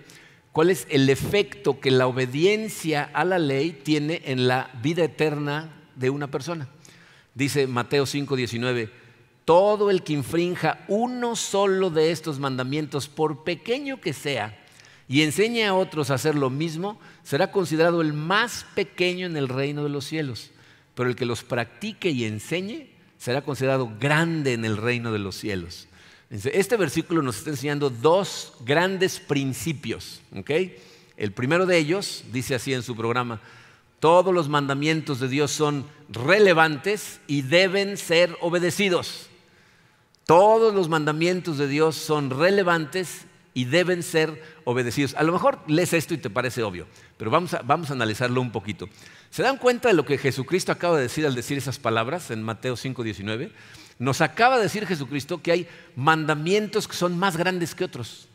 [0.52, 5.70] cuál es el efecto que la obediencia a la ley tiene en la vida eterna
[5.96, 6.68] de una persona.
[7.34, 8.90] Dice Mateo 5, 19,
[9.44, 14.57] todo el que infrinja uno solo de estos mandamientos, por pequeño que sea,
[15.08, 19.48] y enseñe a otros a hacer lo mismo, será considerado el más pequeño en el
[19.48, 20.50] reino de los cielos.
[20.94, 25.36] Pero el que los practique y enseñe será considerado grande en el reino de los
[25.36, 25.88] cielos.
[26.30, 30.20] Este versículo nos está enseñando dos grandes principios.
[31.16, 33.40] El primero de ellos dice así en su programa,
[34.00, 39.28] todos los mandamientos de Dios son relevantes y deben ser obedecidos.
[40.26, 43.22] Todos los mandamientos de Dios son relevantes
[43.58, 45.16] y deben ser obedecidos.
[45.16, 48.40] A lo mejor lees esto y te parece obvio, pero vamos a, vamos a analizarlo
[48.40, 48.88] un poquito.
[49.30, 52.44] ¿Se dan cuenta de lo que Jesucristo acaba de decir al decir esas palabras en
[52.44, 53.50] Mateo 5:19?
[53.98, 58.28] Nos acaba de decir Jesucristo que hay mandamientos que son más grandes que otros.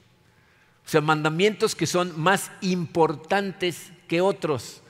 [0.86, 4.82] O sea, mandamientos que son más importantes que otros.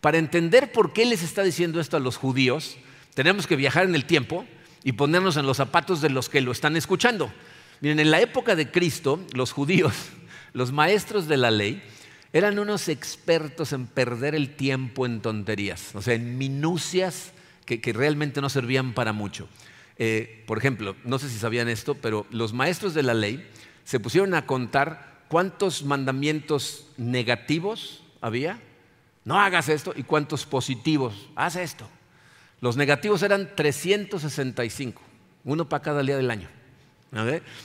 [0.00, 2.78] Para entender por qué les está diciendo esto a los judíos,
[3.12, 4.46] tenemos que viajar en el tiempo
[4.82, 7.30] y ponernos en los zapatos de los que lo están escuchando.
[7.80, 9.94] Miren, en la época de Cristo, los judíos,
[10.52, 11.82] los maestros de la ley,
[12.32, 17.32] eran unos expertos en perder el tiempo en tonterías, o sea, en minucias
[17.64, 19.48] que, realmente no servían para mucho.
[19.98, 23.48] Eh, por ejemplo, no sé si sabían esto, pero los maestros de la ley
[23.84, 28.60] se pusieron a contar cuántos mandamientos negativos había.
[29.24, 31.28] No hagas esto y cuántos positivos.
[31.36, 31.88] Haz esto.
[32.60, 35.00] Los negativos eran 365,
[35.44, 36.48] uno para cada día del año.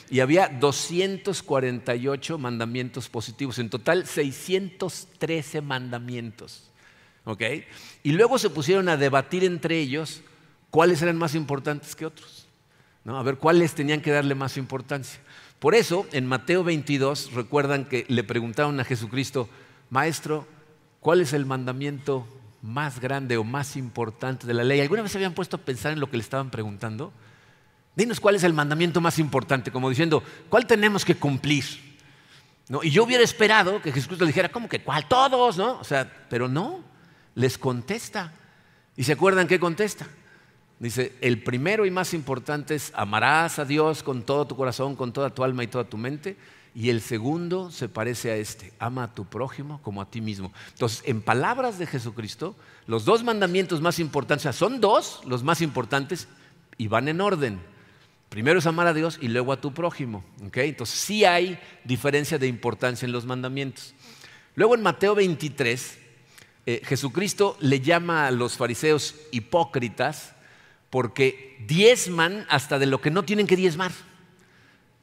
[0.10, 6.70] Y había 248 mandamientos positivos, en total 613 mandamientos.
[8.04, 10.22] Y luego se pusieron a debatir entre ellos
[10.70, 12.48] cuáles eran más importantes que otros.
[13.06, 15.20] A ver cuáles tenían que darle más importancia.
[15.60, 19.50] Por eso, en Mateo 22, recuerdan que le preguntaron a Jesucristo,
[19.90, 20.48] Maestro,
[21.00, 22.28] ¿cuál es el mandamiento
[22.62, 24.80] más grande o más importante de la ley?
[24.80, 27.12] ¿Alguna vez se habían puesto a pensar en lo que le estaban preguntando?
[28.00, 31.66] Dinos cuál es el mandamiento más importante, como diciendo, ¿cuál tenemos que cumplir?
[32.82, 35.06] Y yo hubiera esperado que Jesús le dijera, ¿cómo que cuál?
[35.10, 35.78] Todos, ¿no?
[35.80, 36.80] O sea, pero no,
[37.36, 38.32] les contesta.
[38.96, 40.08] ¿Y se acuerdan qué contesta?
[40.80, 45.12] Dice, el primero y más importante es amarás a Dios con todo tu corazón, con
[45.12, 46.38] toda tu alma y toda tu mente.
[46.74, 50.54] Y el segundo se parece a este, ama a tu prójimo como a ti mismo.
[50.72, 52.56] Entonces, en palabras de Jesucristo,
[52.88, 56.30] los dos mandamientos más importantes, son dos los más importantes
[56.78, 57.60] y van en orden.
[58.30, 60.24] Primero es amar a Dios y luego a tu prójimo.
[60.54, 63.96] Entonces, sí hay diferencia de importancia en los mandamientos.
[64.56, 65.98] Luego en Mateo 23,
[66.66, 70.36] eh, Jesucristo le llama a los fariseos hipócritas
[70.90, 73.92] porque diezman hasta de lo que no tienen que diezmar.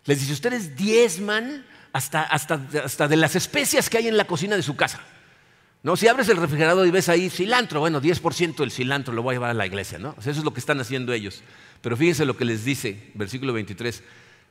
[0.05, 4.63] Les dice, ustedes diezman hasta, hasta, de las especias que hay en la cocina de
[4.63, 5.01] su casa.
[5.87, 5.95] ¿No?
[5.95, 9.37] Si abres el refrigerador y ves ahí cilantro, bueno, 10% del cilantro lo voy a
[9.37, 10.17] llevar a la iglesia, ¿no?
[10.19, 11.45] eso es lo que están haciendo ellos.
[11.81, 14.03] Pero fíjense lo que les dice, versículo 23,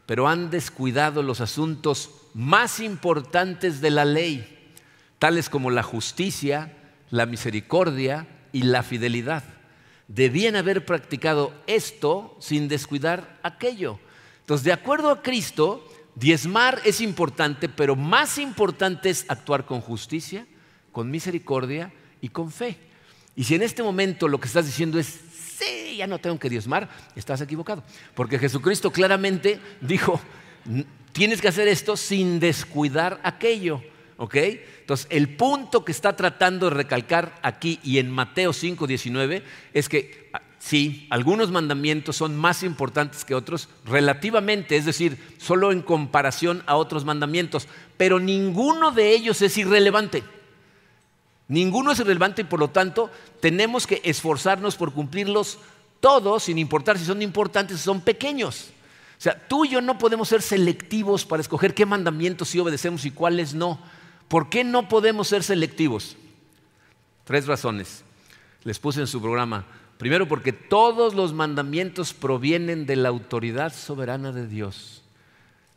[0.05, 4.71] pero han descuidado los asuntos más importantes de la ley,
[5.19, 6.71] tales como la justicia,
[7.09, 9.43] la misericordia y la fidelidad
[10.07, 13.99] debían haber practicado esto sin descuidar aquello.
[14.39, 20.47] Entonces, de acuerdo a Cristo, diezmar es importante, pero más importante es actuar con justicia,
[20.95, 22.77] con misericordia y con fe.
[23.35, 25.19] Y si en este momento lo que estás diciendo es,
[25.59, 27.83] sí, ya no tengo que diezmar, estás equivocado.
[28.13, 30.21] Porque Jesucristo claramente dijo,
[31.11, 33.81] tienes que hacer esto sin descuidar aquello.
[34.15, 34.35] ¿Ok?
[34.35, 39.89] Entonces, el punto que está tratando de recalcar aquí y en Mateo 5, 19 es
[39.89, 45.81] que ah, sí, algunos mandamientos son más importantes que otros relativamente, es decir, solo en
[45.81, 50.23] comparación a otros mandamientos, pero ninguno de ellos es irrelevante.
[51.47, 55.59] Ninguno es irrelevante y por lo tanto tenemos que esforzarnos por cumplirlos
[55.99, 58.69] todos, sin importar si son importantes o son pequeños.
[59.17, 63.05] O sea, tú y yo no podemos ser selectivos para escoger qué mandamientos sí obedecemos
[63.05, 63.79] y cuáles no
[64.27, 66.17] ¿Por qué no podemos ser selectivos?
[67.25, 68.03] Tres razones.
[68.63, 69.65] Les puse en su programa.
[69.97, 75.03] Primero, porque todos los mandamientos provienen de la autoridad soberana de Dios.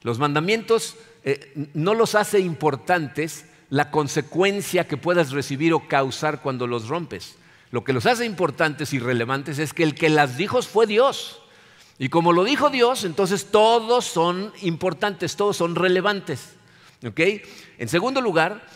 [0.02, 6.66] Los mandamientos eh, no los hace importantes la consecuencia que puedas recibir o causar cuando
[6.66, 7.36] los rompes.
[7.70, 11.40] Lo que los hace importantes y relevantes es que el que las dijo fue Dios.
[11.98, 16.54] Y como lo dijo Dios, entonces todos son importantes, todos son relevantes.
[17.02, 18.66] En segundo lugar,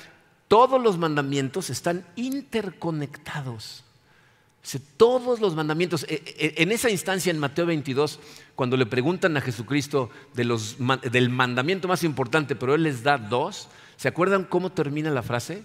[0.48, 3.84] todos los mandamientos están interconectados.
[4.96, 8.20] Todos los mandamientos, e, e, en esa instancia en Mateo 22,
[8.54, 14.08] cuando le preguntan a Jesucristo del mandamiento más importante, pero Él les da dos, ¿se
[14.08, 15.62] acuerdan cómo termina la frase?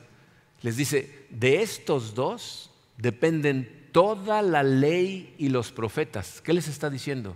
[0.61, 6.41] Les dice, de estos dos dependen toda la ley y los profetas.
[6.41, 7.35] ¿Qué les está diciendo?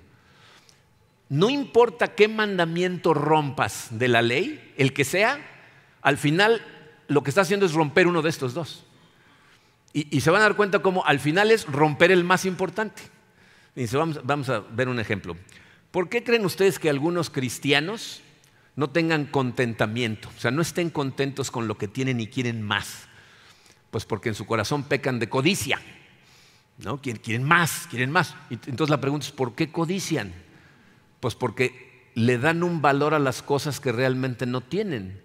[1.31, 5.39] no importa qué mandamiento rompas de la ley, el que sea,
[6.01, 6.61] al final
[7.07, 8.83] lo que está haciendo es romper uno de estos dos.
[9.93, 13.03] Y, se van a dar cuenta cómo al final es romper el más importante.
[13.93, 15.37] vamos, vamos a ver un ejemplo.
[15.91, 18.21] ¿Por qué creen ustedes que algunos cristianos
[18.81, 20.27] no tengan contentamiento?
[20.35, 23.07] O sea, no estén contentos con lo que tienen y quieren más.
[23.91, 25.79] Pues porque en su corazón pecan de codicia.
[26.79, 26.99] ¿no?
[26.99, 28.33] Quieren más, quieren más.
[28.49, 30.33] Entonces la pregunta es, ¿por qué codician?
[31.19, 35.21] Pues porque le dan un valor a las cosas que realmente no tienen.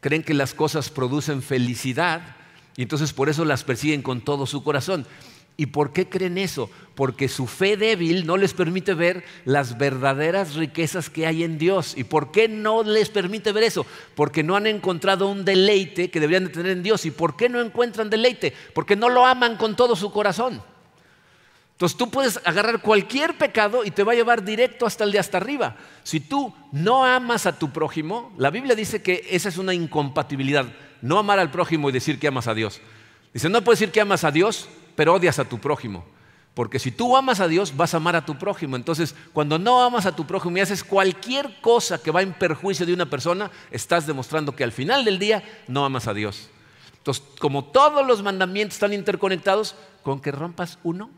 [0.00, 2.36] Creen que las cosas producen felicidad
[2.76, 5.08] y entonces por eso las persiguen con todo su corazón.
[5.56, 6.70] ¿Y por qué creen eso?
[6.94, 11.94] Porque su fe débil no les permite ver las verdaderas riquezas que hay en Dios.
[11.96, 13.86] ¿Y por qué no les permite ver eso?
[14.14, 17.04] Porque no han encontrado un deleite que deberían de tener en Dios.
[17.04, 18.52] ¿Y por qué no encuentran deleite?
[18.74, 20.62] Porque no lo aman con todo su corazón.
[21.72, 25.18] Entonces tú puedes agarrar cualquier pecado y te va a llevar directo hasta el de
[25.18, 25.76] hasta arriba.
[26.04, 30.66] Si tú no amas a tu prójimo, la Biblia dice que esa es una incompatibilidad.
[31.00, 32.80] No amar al prójimo y decir que amas a Dios.
[33.34, 36.04] Dice, no puedes decir que amas a Dios, pero odias a tu prójimo.
[36.54, 38.76] Porque si tú amas a Dios, vas a amar a tu prójimo.
[38.76, 42.84] Entonces, cuando no amas a tu prójimo y haces cualquier cosa que va en perjuicio
[42.84, 46.50] de una persona, estás demostrando que al final del día no amas a Dios.
[46.98, 51.10] Entonces, como todos los mandamientos están interconectados, con que rompas uno,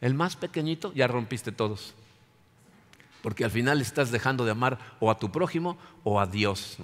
[0.00, 1.94] el más pequeñito, ya rompiste todos.
[3.22, 6.76] Porque al final estás dejando de amar o a tu prójimo o a Dios.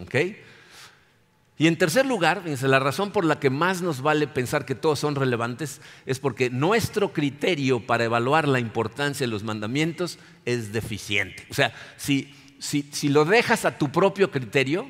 [1.59, 5.01] Y en tercer lugar, la razón por la que más nos vale pensar que todos
[5.01, 11.45] son relevantes es porque nuestro criterio para evaluar la importancia de los mandamientos es deficiente.
[11.51, 14.87] O sea, si, si lo dejas a tu propio criterio,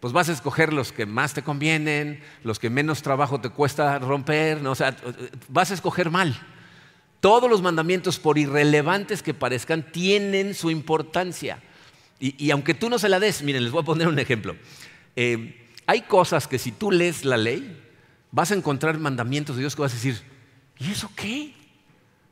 [0.00, 3.98] pues vas a escoger los que más te convienen, los que menos trabajo te cuesta
[3.98, 4.72] romper, ¿no?
[4.72, 4.96] o sea,
[5.48, 6.38] vas a escoger mal.
[7.20, 11.60] Todos los mandamientos, por irrelevantes que parezcan, tienen su importancia.
[12.20, 14.56] Y, aunque tú no se la des, miren, les voy a poner un ejemplo.
[15.14, 17.82] Eh, hay cosas que si tú lees la ley,
[18.30, 20.20] vas a encontrar mandamientos de Dios que vas a decir,
[20.78, 21.54] ¿y eso qué?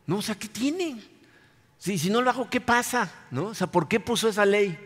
[0.06, 1.00] No, o sea, ¿qué tiene?
[1.78, 3.10] Si, si no lo hago, ¿qué pasa?
[3.30, 3.46] ¿No?
[3.46, 4.78] O sea, ¿por qué puso esa ley?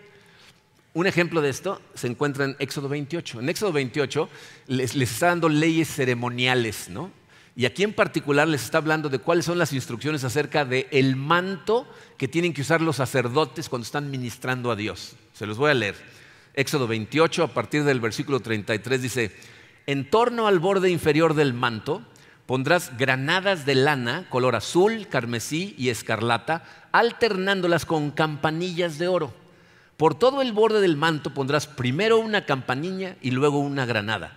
[0.95, 3.41] Un ejemplo de esto se encuentra en Éxodo 28.
[3.41, 4.29] En Éxodo 28
[4.69, 7.11] les, está dando leyes ceremoniales, ¿no?
[7.57, 11.17] Y aquí en particular les está hablando de cuáles son las instrucciones acerca del el
[11.17, 15.17] manto que tienen que usar los sacerdotes cuando están ministrando a Dios.
[15.35, 16.20] Se los voy a leer.
[16.55, 19.33] Éxodo 28, a partir del versículo 33, dice,
[19.87, 22.03] en torno al borde inferior del manto
[22.47, 29.33] pondrás granadas de lana color azul, carmesí y escarlata, alternándolas con campanillas de oro.
[29.97, 34.37] Por todo el borde del manto pondrás primero una campanilla y luego una granada.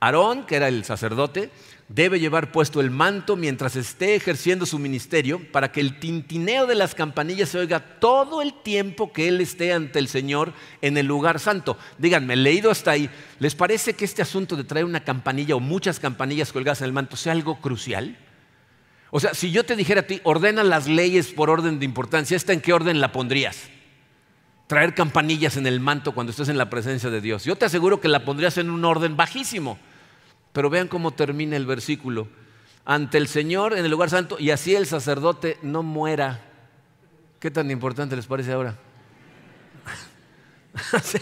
[0.00, 1.50] Aarón, que era el sacerdote,
[1.88, 6.74] debe llevar puesto el manto mientras esté ejerciendo su ministerio para que el tintineo de
[6.74, 11.06] las campanillas se oiga todo el tiempo que él esté ante el Señor en el
[11.06, 11.76] lugar santo.
[11.98, 16.00] Díganme, leído hasta ahí, ¿les parece que este asunto de traer una campanilla o muchas
[16.00, 18.16] campanillas colgadas en el manto sea algo crucial?
[19.10, 22.36] O sea, si yo te dijera a ti, ordena las leyes por orden de importancia,
[22.36, 23.68] ¿esta en qué orden la pondrías?
[24.66, 27.44] traer campanillas en el manto cuando estés en la presencia de Dios.
[27.44, 29.78] Yo te aseguro que la pondrías en un orden bajísimo.
[30.54, 32.28] Pero vean cómo termina el versículo.
[32.84, 36.42] Ante el Señor en el lugar santo y así el sacerdote no muera.
[37.40, 38.78] ¿Qué tan importante les parece ahora?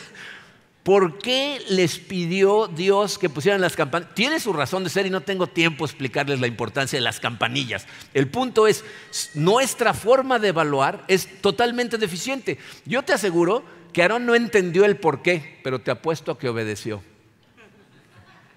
[0.82, 4.14] ¿Por qué les pidió Dios que pusieran las campanillas?
[4.14, 7.18] Tiene su razón de ser y no tengo tiempo de explicarles la importancia de las
[7.18, 7.86] campanillas.
[8.12, 8.84] El punto es,
[9.32, 12.58] nuestra forma de evaluar es totalmente deficiente.
[12.84, 13.64] Yo te aseguro
[13.94, 17.02] que Aarón no entendió el por qué, pero te apuesto a que obedeció.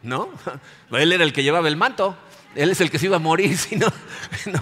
[0.05, 0.29] ¿No?
[0.91, 2.15] Él era el que llevaba el manto.
[2.55, 3.91] Él es el que se iba a morir si no,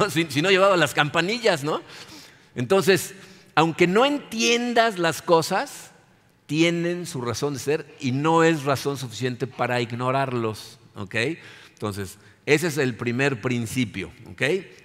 [0.09, 1.81] si no llevaba las campanillas, ¿no?
[2.55, 3.13] Entonces,
[3.53, 5.91] aunque no entiendas las cosas,
[6.47, 10.79] tienen su razón de ser y no es razón suficiente para ignorarlos.
[10.95, 14.11] Entonces, ese es el primer principio.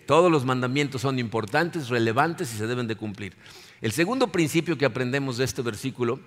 [0.07, 3.37] Todos los mandamientos son importantes, relevantes y se deben de cumplir.
[3.81, 6.21] El segundo principio que aprendemos de este versículo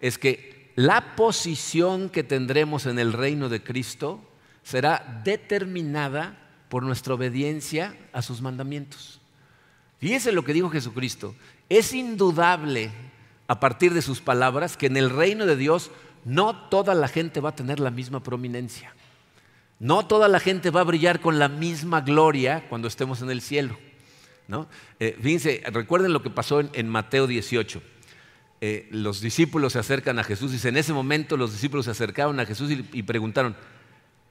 [0.00, 4.20] es que la posición que tendremos en el reino de Cristo
[4.62, 9.20] será determinada por nuestra obediencia a sus mandamientos.
[9.98, 11.34] Fíjense lo que dijo Jesucristo.
[11.68, 12.90] Es indudable
[13.48, 15.90] a partir de sus palabras que en el reino de Dios
[16.24, 18.94] no toda la gente va a tener la misma prominencia.
[19.78, 23.40] No toda la gente va a brillar con la misma gloria cuando estemos en el
[23.40, 23.78] cielo.
[24.48, 24.68] ¿no?
[25.00, 27.82] Eh, fíjense, recuerden lo que pasó en, Mateo 18.
[28.60, 32.40] Eh, los discípulos se acercan a Jesús y en ese momento los discípulos se acercaron
[32.40, 33.54] a Jesús y preguntaron,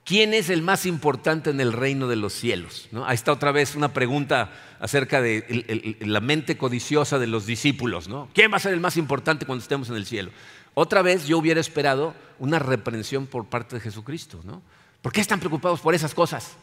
[0.05, 2.87] ¿Quién es el más importante en el reino de los cielos?
[3.07, 8.07] Ahí está otra vez una pregunta acerca de la mente codiciosa de los discípulos.
[8.07, 8.29] ¿no?
[8.31, 10.29] ¿Quién va a ser el más importante cuando estemos en el cielo?
[10.75, 14.41] Otra vez yo hubiera esperado una reprensión por parte de Jesucristo.
[14.43, 14.61] ¿no?
[15.01, 16.55] ¿Por qué están preocupados por esas cosas?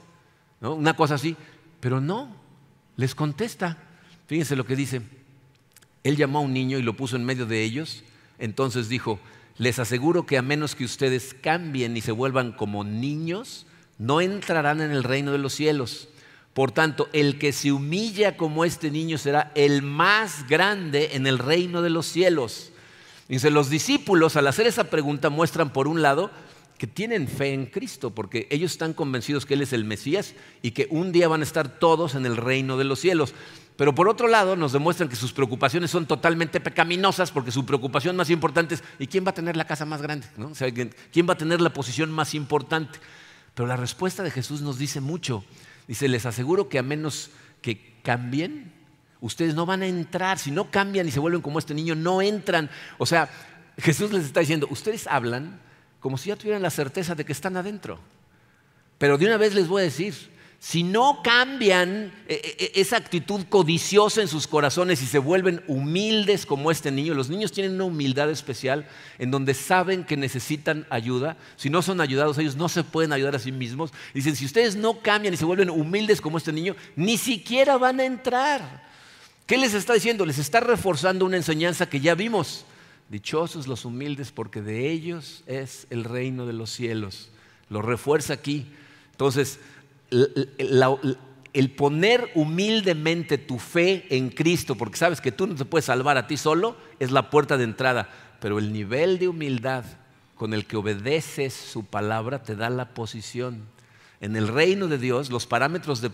[0.61, 1.37] Una cosa así.
[1.81, 2.33] Pero no,
[2.95, 3.77] les contesta.
[4.29, 5.03] Fíjense lo que dice.
[6.05, 8.03] Él llamó a un niño y lo puso en medio de ellos.
[8.39, 9.21] Entonces dijo,
[9.59, 13.67] les aseguro que a menos que ustedes cambien y se vuelvan como niños,
[13.99, 16.09] no entrarán en el reino de los cielos.
[16.55, 21.39] Por tanto, el que se humilla como este niño será el más grande en el
[21.39, 22.73] reino de los cielos.
[23.29, 26.31] Dice, los discípulos al hacer esa pregunta muestran por un lado
[26.77, 30.73] que tienen fe en Cristo, porque ellos están convencidos que Él es el Mesías y
[30.73, 33.35] que un día van a estar todos en el reino de los cielos.
[33.77, 38.17] Pero por otro lado nos demuestran que sus preocupaciones son totalmente pecaminosas porque su preocupación
[38.17, 40.27] más importante es ¿y quién va a tener la casa más grande?
[41.11, 42.99] ¿Quién va a tener la posición más importante?
[43.55, 45.45] Pero la respuesta de Jesús nos dice mucho.
[45.89, 48.73] Dice, les aseguro que a menos que cambien,
[49.21, 50.39] ustedes no van a entrar.
[50.39, 52.71] Si no cambian y se vuelven como este niño, no entran.
[52.99, 53.31] O sea,
[53.79, 55.61] Jesús les está diciendo, ustedes hablan
[56.01, 57.99] como si ya tuvieran la certeza de que están adentro.
[58.99, 60.15] Pero de una vez les voy a decir,
[60.63, 66.47] si no cambian eh, eh, esa actitud codiciosa en sus corazones y se vuelven humildes
[66.47, 68.87] como este niño, los niños tienen una humildad especial
[69.19, 71.37] en donde saben que necesitan ayuda.
[71.57, 73.93] Si no son ayudados, ellos no se pueden ayudar a sí mismos.
[74.15, 77.99] Dicen, si ustedes no cambian y se vuelven humildes como este niño, ni siquiera van
[77.99, 78.89] a entrar.
[79.47, 80.25] ¿Qué les está diciendo?
[80.25, 82.67] Les está reforzando una enseñanza que ya vimos.
[83.09, 87.31] Dichosos los humildes porque de ellos es el reino de los cielos.
[87.69, 88.69] Lo refuerza aquí.
[89.11, 89.59] Entonces,
[91.53, 96.17] el poner humildemente tu fe en Cristo, porque sabes que tú no te puedes salvar
[96.17, 98.09] a ti solo, es la puerta de entrada.
[98.41, 99.85] Pero el nivel de humildad
[100.35, 103.63] con el que obedeces su palabra te da la posición.
[104.21, 106.11] En el reino de Dios, los parámetros de,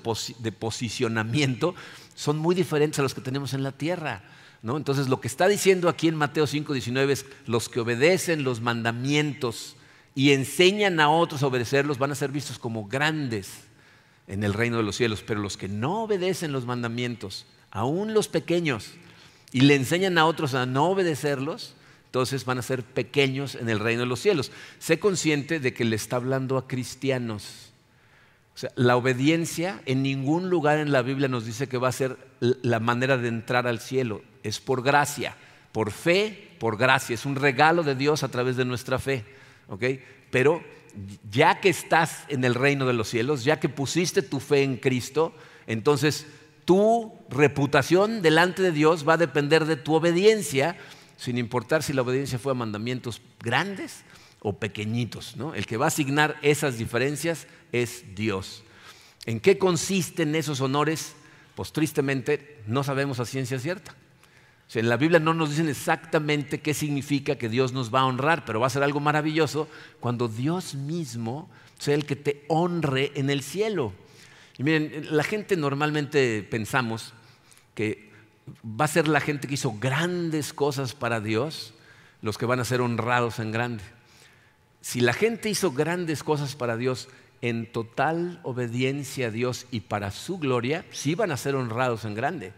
[0.53, 1.75] posicionamiento
[2.15, 4.23] son muy diferentes a los que tenemos en la tierra.
[4.63, 4.77] ¿no?
[4.77, 9.77] Entonces, lo que está diciendo aquí en Mateo 5:19 es: los que obedecen los mandamientos
[10.15, 13.68] y enseñan a otros a obedecerlos van a ser vistos como grandes
[14.29, 18.29] en el reino de los cielos, pero los que no obedecen los mandamientos, aún los
[18.29, 18.93] pequeños,
[19.53, 21.75] y le enseñan a otros a no obedecerlos,
[22.05, 24.51] entonces van a ser pequeños en el reino de los cielos.
[24.79, 27.73] Sé consciente de que le está hablando a cristianos.
[28.75, 32.81] La obediencia en ningún lugar en la Biblia nos dice que va a ser la
[32.81, 34.23] manera de entrar al cielo.
[34.43, 35.37] Es por gracia,
[35.71, 37.15] por fe, por gracia.
[37.15, 39.25] Es un regalo de Dios a través de nuestra fe.
[40.31, 40.63] Pero
[41.31, 44.77] ya que estás en el reino de los cielos, ya que pusiste tu fe en
[44.77, 45.35] Cristo,
[45.67, 46.27] entonces
[46.65, 50.77] tu reputación delante de Dios va a depender de tu obediencia,
[51.17, 54.05] sin importar si la obediencia fue a mandamientos grandes
[54.41, 55.37] o pequeñitos.
[55.55, 58.65] El que va a asignar esas diferencias es Dios.
[59.27, 61.15] ¿En qué consisten esos honores?
[61.55, 63.95] Pues tristemente no sabemos a ciencia cierta
[64.75, 68.45] en la Biblia no nos dicen exactamente qué significa que Dios nos va a honrar,
[68.45, 69.69] pero va a ser algo maravilloso
[70.01, 71.49] cuando Dios mismo
[71.79, 73.93] sea el que te honre en el cielo.
[74.59, 77.15] Y miren, la gente normalmente pensamos
[77.75, 78.11] que
[78.65, 81.75] va a ser la gente que hizo grandes cosas para Dios
[82.21, 83.85] los que van a ser honrados en grande.
[84.81, 87.09] Si la gente hizo grandes cosas para Dios
[87.41, 92.15] en total obediencia a Dios y para su gloria, sí van a ser honrados en
[92.15, 92.53] grande.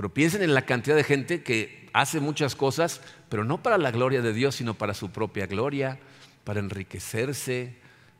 [0.00, 3.90] Pero piensen en la cantidad de gente que hace muchas cosas, pero no para la
[3.90, 5.98] gloria de Dios, sino para su propia gloria,
[6.42, 7.74] para enriquecerse,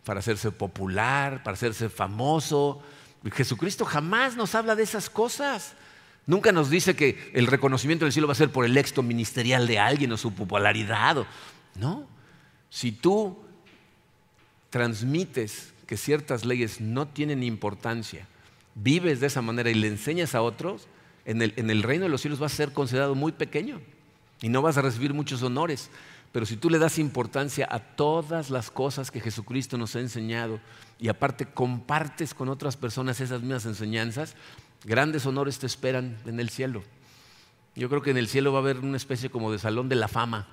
[0.05, 2.83] para hacerse popular, para hacerse famoso.
[3.33, 5.73] Jesucristo jamás nos habla de esas cosas.
[6.27, 9.67] Nunca nos dice que el reconocimiento del cielo va a ser por el éxito ministerial
[9.67, 11.25] de alguien o su popularidad.
[11.77, 12.07] No.
[12.69, 13.39] Si tú
[14.69, 18.27] transmites que ciertas leyes no tienen importancia,
[18.75, 20.87] vives de esa manera y le enseñas a otros,
[21.25, 23.81] en el, reino de los cielos vas a ser considerado muy pequeño
[24.41, 25.91] y no vas a recibir muchos honores.
[26.33, 30.61] Pero si tú le das importancia a todas las cosas que Jesucristo nos ha enseñado
[30.99, 34.37] y aparte compartes con otras personas esas mismas enseñanzas,
[34.85, 36.83] grandes honores te esperan en el cielo.
[37.75, 39.97] Yo creo que en el cielo va a haber una especie como de salón de
[39.97, 40.49] la fama,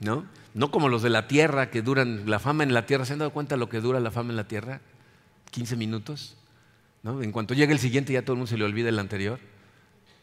[0.00, 0.26] ¿no?
[0.54, 3.04] No como los de la tierra que duran la fama en la tierra.
[3.04, 4.80] ¿Se han dado cuenta lo que dura la fama en la tierra?
[5.50, 6.36] 15 minutos.
[7.02, 7.22] ¿no?
[7.22, 9.38] En cuanto llegue el siguiente ya todo el mundo se le olvida el anterior.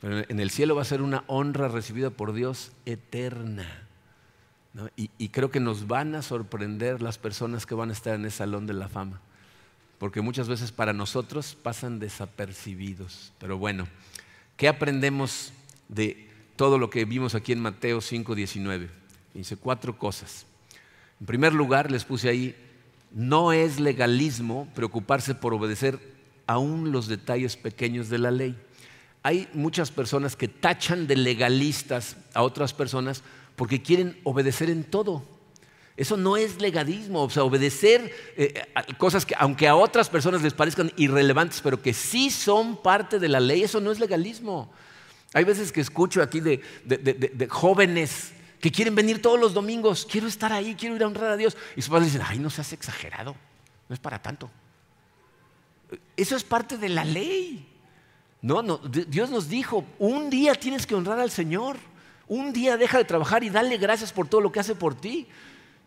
[0.02, 3.68] Pero en el cielo va a ser una honra recibida por Dios eterna.
[4.96, 8.38] Y, creo que nos van a sorprender las personas que van a estar en ese
[8.38, 9.20] salón de la fama.
[9.98, 13.34] Porque muchas veces para nosotros pasan desapercibidos.
[13.40, 13.88] Pero bueno,
[14.56, 15.52] ¿qué aprendemos
[15.90, 18.90] de todo lo que vimos aquí en Mateo 5, 19?
[19.34, 20.46] Dice cuatro cosas.
[21.20, 22.56] En primer lugar, les puse ahí,
[23.12, 26.00] no es legalismo preocuparse por obedecer
[26.48, 28.56] aún los detalles pequeños de la ley
[29.24, 33.24] hay muchas personas que tachan de legalistas a otras personas
[33.56, 35.24] porque quieren obedecer en todo.
[35.98, 38.64] Eso no es legalismo, o sea, obedecer eh,
[38.98, 43.28] cosas que aunque a otras personas les parezcan irrelevantes, pero que sí son parte de
[43.28, 44.72] la ley, eso no es legalismo.
[45.34, 50.28] Hay veces que escucho aquí de, de jóvenes que quieren venir todos los domingos, quiero
[50.28, 51.56] estar ahí, quiero ir a honrar a Dios.
[51.76, 53.36] Y sus padres dicen, ay, no seas exagerado,
[53.88, 54.50] no es para tanto.
[56.16, 57.66] Eso es parte de la ley.
[58.42, 61.78] No, no, Dios nos dijo, un día tienes que honrar al Señor,
[62.28, 65.28] un día deja de trabajar y dale gracias por todo lo que hace por ti.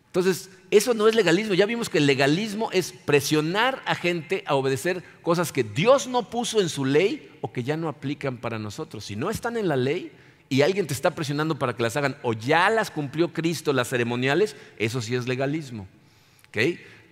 [0.07, 1.55] Entonces, eso no es legalismo.
[1.55, 6.29] Ya vimos que el legalismo es presionar a gente a obedecer cosas que Dios no
[6.29, 9.05] puso en su ley o que ya no aplican para nosotros.
[9.05, 10.11] Si no están en la ley
[10.49, 13.89] y alguien te está presionando para que las hagan o ya las cumplió Cristo, las
[13.89, 15.87] ceremoniales, eso sí es legalismo.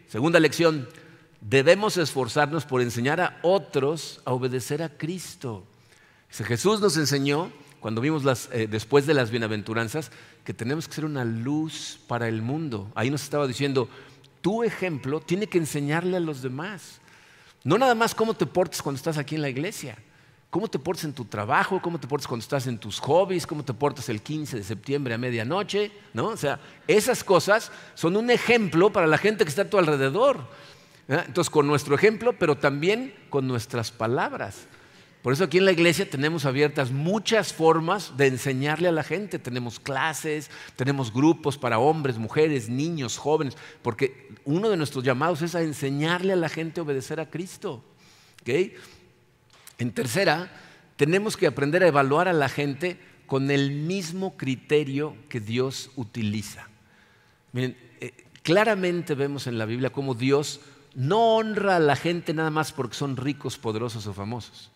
[0.08, 0.88] Segunda lección,
[1.42, 5.64] debemos esforzarnos por enseñar a otros a obedecer a Cristo.
[6.30, 10.12] Jesús nos enseñó, cuando vimos las, eh, después de las bienaventuranzas,
[10.46, 12.90] que tenemos que ser una luz para el mundo.
[12.96, 13.90] Ahí nos estaba diciendo,
[14.42, 17.02] tu ejemplo tiene que enseñarle a los demás.
[17.64, 19.98] No nada más cómo te portas cuando estás aquí en la iglesia.
[20.50, 21.82] ¿Cómo te portas en tu trabajo?
[21.82, 23.48] ¿Cómo te portas cuando estás en tus hobbies?
[23.48, 25.92] ¿Cómo te portas el 15 de septiembre a medianoche?
[26.14, 26.28] ¿No?
[26.28, 30.46] O sea, esas cosas son un ejemplo para la gente que está a tu alrededor.
[31.20, 34.68] Entonces, con nuestro ejemplo, pero también con nuestras palabras.
[35.22, 39.38] Por eso aquí en la iglesia tenemos abiertas muchas formas de enseñarle a la gente.
[39.38, 45.54] Tenemos clases, tenemos grupos para hombres, mujeres, niños, jóvenes, porque uno de nuestros llamados es
[45.54, 47.84] a enseñarle a la gente a obedecer a Cristo.
[48.42, 48.74] ¿Okay?
[49.78, 50.50] En tercera,
[50.96, 52.98] tenemos que aprender a evaluar a la gente
[53.28, 56.68] con el mismo criterio que Dios utiliza.
[57.52, 60.62] Miren, eh, claramente vemos en la Biblia cómo Dios
[60.94, 64.72] no honra a la gente nada más porque son ricos, poderosos o famosos.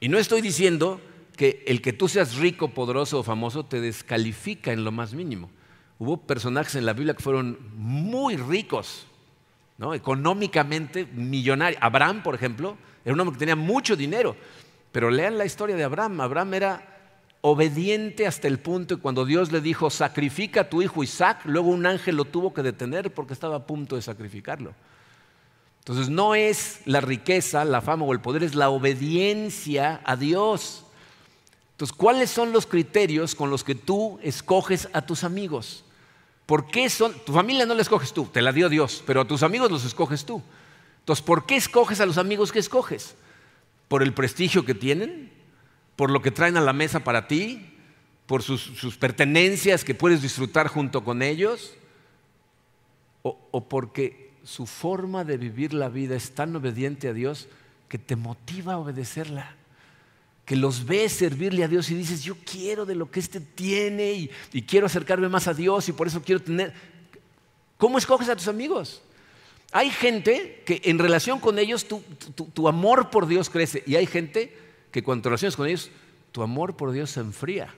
[0.00, 1.00] Y no estoy diciendo
[1.36, 5.50] que el que tú seas rico, poderoso o famoso te descalifica en lo más mínimo.
[5.98, 9.06] Hubo personajes en la Biblia que fueron muy ricos,
[9.78, 9.94] ¿no?
[9.94, 11.82] económicamente millonarios.
[11.82, 14.36] Abraham, por ejemplo, era un hombre que tenía mucho dinero.
[14.92, 16.20] Pero lean la historia de Abraham.
[16.20, 16.94] Abraham era
[17.40, 21.68] obediente hasta el punto que cuando Dios le dijo, sacrifica a tu hijo Isaac, luego
[21.68, 24.74] un ángel lo tuvo que detener porque estaba a punto de sacrificarlo.
[25.84, 30.82] Entonces no es la riqueza, la fama o el poder, es la obediencia a Dios.
[31.72, 35.84] Entonces, ¿cuáles son los criterios con los que tú escoges a tus amigos?
[36.46, 37.12] ¿Por qué son?
[37.26, 39.84] Tu familia no la escoges tú, te la dio Dios, pero a tus amigos los
[39.84, 40.42] escoges tú.
[41.00, 43.14] Entonces, ¿por qué escoges a los amigos que escoges?
[43.88, 45.30] ¿Por el prestigio que tienen?
[45.96, 47.74] ¿Por lo que traen a la mesa para ti?
[48.24, 51.74] ¿Por sus, pertenencias que puedes disfrutar junto con ellos?
[53.20, 57.48] ¿O, ¿O porque su forma de vivir la vida es tan obediente a Dios
[57.88, 59.56] que te motiva a obedecerla?
[60.44, 64.30] que los ves servirle a Dios y dices, yo quiero de lo que éste tiene
[64.52, 66.72] y, quiero acercarme más a Dios y por eso quiero tener...
[67.78, 69.02] ¿Cómo escoges a tus amigos?
[69.72, 74.56] Hay gente que en relación con ellos tu, amor por Dios crece y hay gente
[74.92, 75.90] que cuando te relacionas con ellos
[76.30, 77.74] tu amor por Dios se enfría.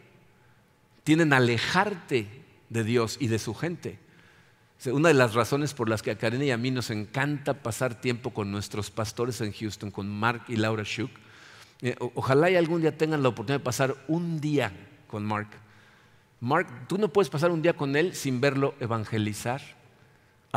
[1.04, 2.26] Tienen a alejarte
[2.68, 3.98] de Dios y de su gente.
[4.84, 8.00] Una de las razones por las que a Karen y a mí nos encanta pasar
[8.00, 11.10] tiempo con nuestros pastores en Houston, con Mark y Laura Shook,
[11.82, 14.72] eh, ojalá y algún día tengan la oportunidad de pasar un día
[15.08, 15.48] con Mark.
[16.40, 19.62] Mark, tú no puedes pasar un día con él sin verlo evangelizar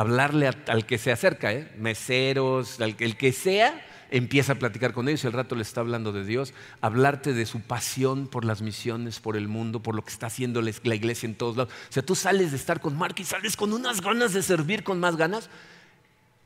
[0.00, 1.70] hablarle al que se acerca, ¿eh?
[1.76, 5.80] meseros, al, el que sea, empieza a platicar con ellos y al rato le está
[5.80, 10.04] hablando de Dios, hablarte de su pasión por las misiones, por el mundo, por lo
[10.04, 11.72] que está haciendo la iglesia en todos lados.
[11.88, 14.82] O sea, tú sales de estar con Mark y sales con unas ganas de servir
[14.82, 15.48] con más ganas.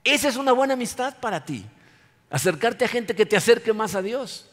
[0.04, 1.64] Esa es una buena amistad para ti.
[2.30, 4.50] Acercarte a gente que te acerque más a Dios.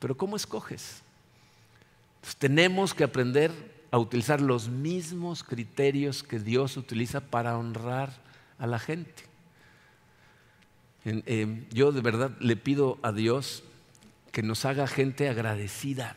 [0.00, 1.02] Pero ¿cómo escoges?
[2.20, 3.52] Pues tenemos que aprender
[3.92, 8.10] a utilizar los mismos criterios que Dios utiliza para honrar
[8.58, 9.29] a la gente.
[11.04, 13.62] Eh, yo de verdad le pido a Dios
[14.32, 16.16] que nos haga gente agradecida,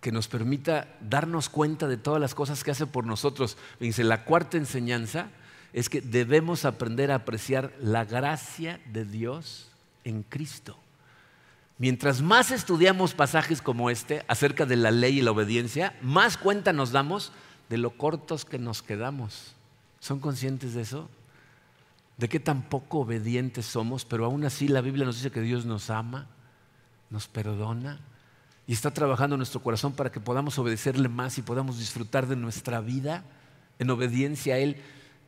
[0.00, 3.56] que nos permita darnos cuenta de todas las cosas que hace por nosotros.
[3.80, 5.28] Dice, la cuarta enseñanza
[5.72, 9.68] es que debemos aprender a apreciar la gracia de Dios
[10.04, 10.78] en Cristo.
[11.78, 16.72] Mientras más estudiamos pasajes como este acerca de la ley y la obediencia, más cuenta
[16.72, 17.32] nos damos
[17.68, 19.54] de lo cortos que nos quedamos.
[20.00, 21.10] ¿Son conscientes de eso?
[22.16, 25.66] De qué tan poco obedientes somos, pero aún así la Biblia nos dice que Dios
[25.66, 26.28] nos ama,
[27.10, 28.00] nos perdona
[28.66, 32.36] y está trabajando en nuestro corazón para que podamos obedecerle más y podamos disfrutar de
[32.36, 33.22] nuestra vida
[33.78, 34.76] en obediencia a Él.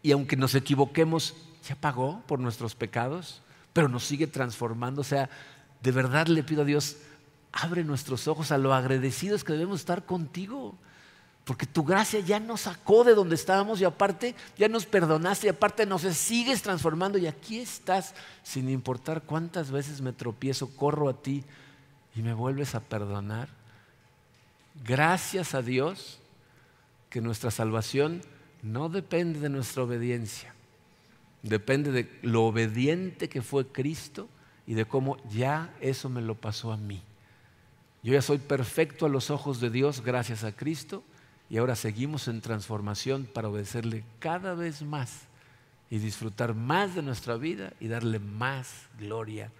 [0.02, 1.36] Y aunque nos equivoquemos,
[1.68, 5.02] ya pagó por nuestros pecados, pero nos sigue transformando.
[5.02, 5.30] O sea,
[5.82, 6.96] de verdad le pido a Dios,
[7.52, 10.76] abre nuestros ojos a lo agradecidos que debemos estar contigo.
[11.48, 15.48] Porque tu gracia ya nos sacó de donde estábamos y aparte ya nos perdonaste y
[15.48, 21.14] aparte nos sigues transformando y aquí estás sin importar cuántas veces me tropiezo, corro a
[21.14, 21.44] ti
[22.14, 23.48] y me vuelves a perdonar.
[24.84, 26.18] Gracias a Dios
[27.08, 28.20] que nuestra salvación
[28.62, 30.54] no depende de nuestra obediencia,
[31.42, 34.28] depende de lo obediente que fue Cristo
[34.66, 37.02] y de cómo ya eso me lo pasó a mí.
[38.02, 41.02] Yo ya soy perfecto a los ojos de Dios gracias a Cristo
[41.50, 45.22] y ahora seguimos en transformación para obedecerle cada vez más
[45.90, 49.50] y disfrutar más de nuestra vida y darle más gloria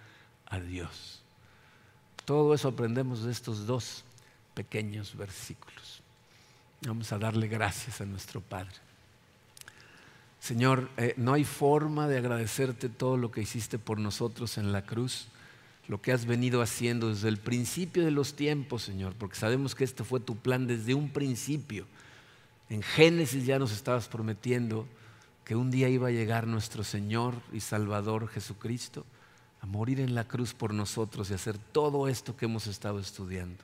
[0.45, 1.21] a Dios.
[2.25, 4.03] Todo eso aprendemos de estos dos
[4.53, 6.01] pequeños versículos.
[6.85, 8.75] Vamos a darle gracias a nuestro Padre.
[10.39, 14.83] Señor, eh, no hay forma de agradecerte todo lo que hiciste por nosotros en la
[14.83, 15.27] cruz,
[15.89, 19.83] lo que has venido haciendo desde el principio de los tiempos, Señor, porque sabemos que
[19.83, 21.87] este fue tu plan desde un principio.
[22.69, 24.87] En Génesis ya nos estabas prometiendo
[25.43, 29.03] que un día iba a llegar nuestro Señor y Salvador Jesucristo
[29.61, 33.63] a morir en la cruz por nosotros y hacer todo esto que hemos estado estudiando.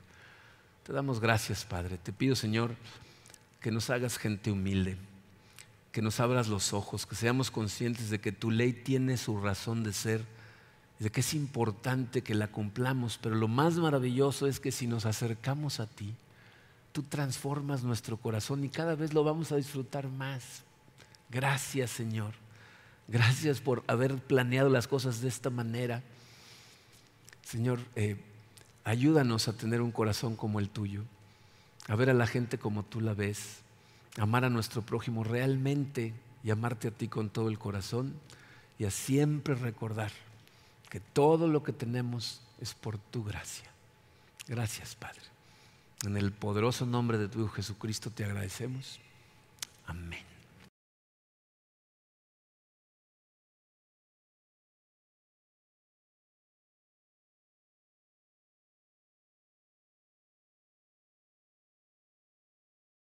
[0.82, 1.96] Te damos gracias, Padre.
[1.96, 2.74] Te pido, Señor,
[3.60, 4.96] que nos hagas gente humilde,
[5.92, 9.84] que nos abras los ojos, que seamos conscientes de que tu ley tiene su razón
[9.84, 10.24] de ser,
[10.98, 15.04] de que es importante que la cumplamos, pero lo más maravilloso es que si nos
[15.04, 16.14] acercamos a ti,
[16.92, 20.62] tú transformas nuestro corazón y cada vez lo vamos a disfrutar más.
[21.28, 22.32] Gracias, Señor.
[23.08, 26.02] Gracias por haber planeado las cosas de esta manera.
[27.42, 28.16] Señor, eh,
[28.84, 31.04] ayúdanos a tener un corazón como el tuyo,
[31.88, 33.58] a ver a la gente como tú la ves,
[34.16, 38.14] amar a nuestro prójimo realmente y amarte a ti con todo el corazón
[38.78, 40.10] y a siempre recordar
[40.88, 43.68] que todo lo que tenemos es por tu gracia.
[44.46, 45.22] Gracias, Padre.
[46.04, 49.00] En el poderoso nombre de tu Hijo Jesucristo te agradecemos.
[49.86, 50.35] Amén.